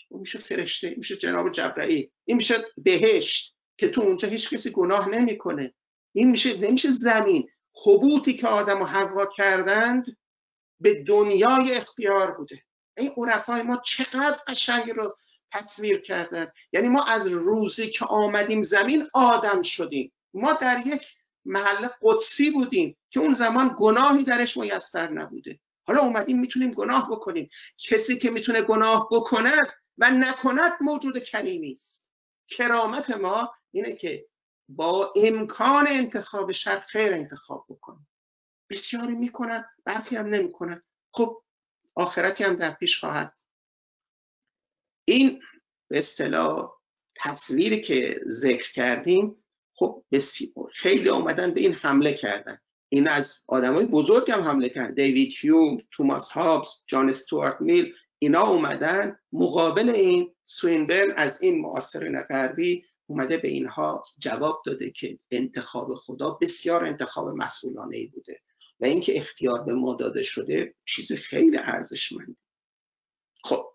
[0.10, 5.10] اون میشه فرشته میشه جناب جبرئیل این میشه بهشت که تو اونجا هیچ کسی گناه
[5.10, 5.74] نمی‌کنه.
[6.14, 7.50] این میشه نمیشه زمین.
[7.86, 10.18] حبوطی که آدم و حوا کردند
[10.82, 12.64] به دنیای اختیار بوده.
[12.98, 15.16] این عرفای ما چقدر قشنگ رو
[15.52, 16.48] تصویر کردن.
[16.74, 20.14] یعنی ما از روزی که آمدیم زمین آدم شدیم.
[20.34, 21.08] ما در یک
[21.46, 25.60] محل قدسی بودیم که اون زمان گناهی درش میسر نبوده.
[25.84, 27.50] حالا اومدیم می‌تونیم گناه بکنیم.
[27.78, 29.68] کسی که می‌تونه گناه بکند
[29.98, 32.12] و نکند موجود کلیمی است
[32.48, 34.28] کرامت ما اینه که
[34.70, 38.08] با امکان انتخاب شر خیر انتخاب بکنیم
[38.72, 40.84] بسیاری می‌کنن برخی هم نمی‌کنن.
[41.14, 41.44] خب
[41.96, 43.34] آخرتی هم در پیش خواهد.
[45.06, 45.42] این
[45.88, 46.74] به اصطلاح
[47.16, 49.44] تصویری که ذکر کردیم
[49.76, 50.04] خب
[50.72, 52.58] خیلی آمدن به این حمله کردن.
[52.90, 54.94] این از آدمای بزرگ هم حمله کردن.
[54.94, 59.20] دیوید هیوم توماس هابز جان استوارت میل اینا اومدن.
[59.32, 66.38] مقابل این سوینبرن از این معاصرین غربی اومده به اینها جواب داده که انتخاب خدا
[66.42, 68.42] بسیار انتخاب مسئولانه ای بوده.
[68.82, 72.36] و اینکه اختیار به ما داده شده چیز خیلی ارزشمنده.
[73.44, 73.74] خب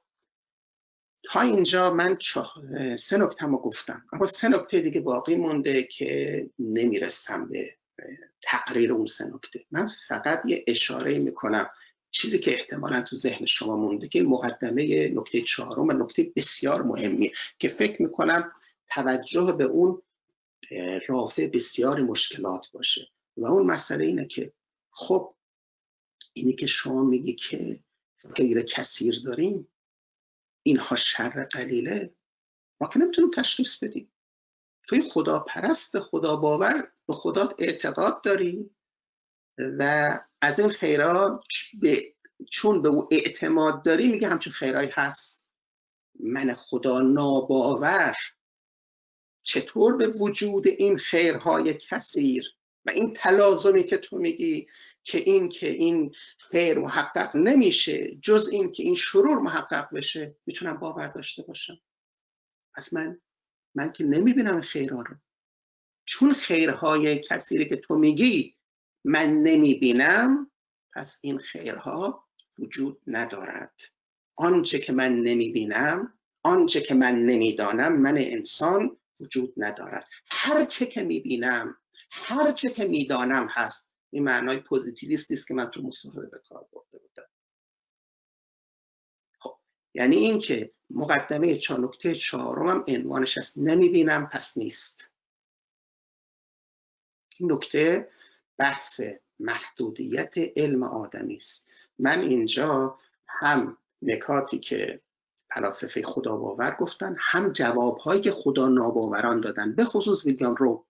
[1.25, 2.19] تا اینجا من
[2.99, 7.77] سه نکته ما گفتم اما سه نکته دیگه باقی مونده که نمی‌رسم به
[8.43, 9.65] تقریر اون سه نکته.
[9.71, 11.71] من فقط یه اشاره می‌کنم
[12.11, 17.33] چیزی که احتمالا تو ذهن شما مونده که مقدمه نکته چهارم و نکته بسیار مهمی
[17.59, 18.53] که فکر می‌کنم
[18.89, 20.03] توجه به اون
[21.09, 23.09] رافع بسیار مشکلات باشه.
[23.37, 24.53] و اون مسئله اینه که
[24.97, 25.35] خب
[26.33, 27.85] اینی که شما میگی که
[28.35, 29.69] غیر کثیر داریم
[30.63, 32.15] اینها شر قلیله
[32.81, 34.13] ما که نمی‌تونیم تشخیص بدیم.
[34.89, 38.71] توی خدا پرست خدا باور به خدا اعتقاد داری
[39.59, 41.45] و از این خیرات
[41.81, 42.15] به
[42.51, 45.51] چون به او اعتماد داری میگه همچون خیرهایی هست.
[46.21, 48.17] من خدا ناباور
[49.43, 52.56] چطور به وجود این خیرهای کثیر
[52.87, 54.67] و این تلازمی که تو میگی
[55.03, 60.77] که این که این خیر محقق نمیشه جز این که این شرور محقق بشه می‌تونم
[60.77, 61.79] باور داشته باشم.
[62.77, 63.21] پس من
[63.75, 65.17] من که نمی‌بینم خیرها رو.
[66.05, 68.57] چون خیرهای کثیری که تو میگی
[69.05, 70.51] من نمی‌بینم
[70.95, 72.25] پس این خیرها
[72.59, 73.81] وجود ندارد.
[74.37, 80.09] آنچه که من نمی‌بینم آنچه که من نمی‌دانم من انسان وجود ندارد.
[80.31, 81.79] هر چه که می‌بینم
[82.11, 83.95] هر چه که می‌دانم هست.
[84.11, 87.29] این معنای پوزیتیویستی است که من تو مصاحبه به کار برده بودم.
[89.39, 89.59] خب
[89.95, 93.59] یعنی اینکه مقدمه چهار نکته چهارم عنوانش است.
[93.59, 95.13] نمی‌بینم پس نیست.
[97.41, 98.11] این نکته
[98.59, 99.01] بحث
[99.39, 101.71] محدودیت علم آدمی است.
[101.99, 105.01] من اینجا هم نکاتی که
[105.55, 109.75] فلاسفه خدا باور گفتن هم جوابهایی که خدا ناباوران دادن.
[109.75, 110.87] به خصوص ویلیام رو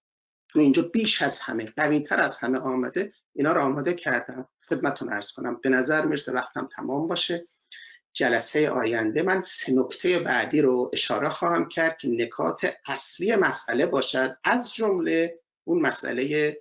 [0.57, 4.49] تو اینجا بیش از همه قویتر از همه آمده اینا رو آماده کردم.
[4.69, 5.61] خدمتتون ارز کنم.
[5.63, 7.49] به نظر می‌رسه وقتم تمام باشه.
[8.13, 14.37] جلسه آینده من سه نکته بعدی رو اشاره خواهم کرد که نکات اصلی مسئله باشد.
[14.45, 16.57] از جمله اون مسئله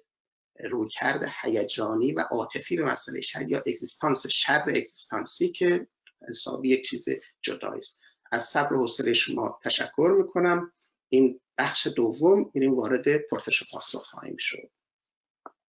[0.60, 5.88] رویکرد هیجانی و عاطفی به مسئله شر یا اگزیستانس شر اگزیستانسی که
[6.30, 7.06] حسابی یک چیز
[7.42, 8.00] جدایی است.
[8.32, 10.72] از صبر و حوصله شما تشکر می‌کنم.
[11.10, 14.70] این بخش دوم میریم وارد پرسش و پاسخ خواهیم شد.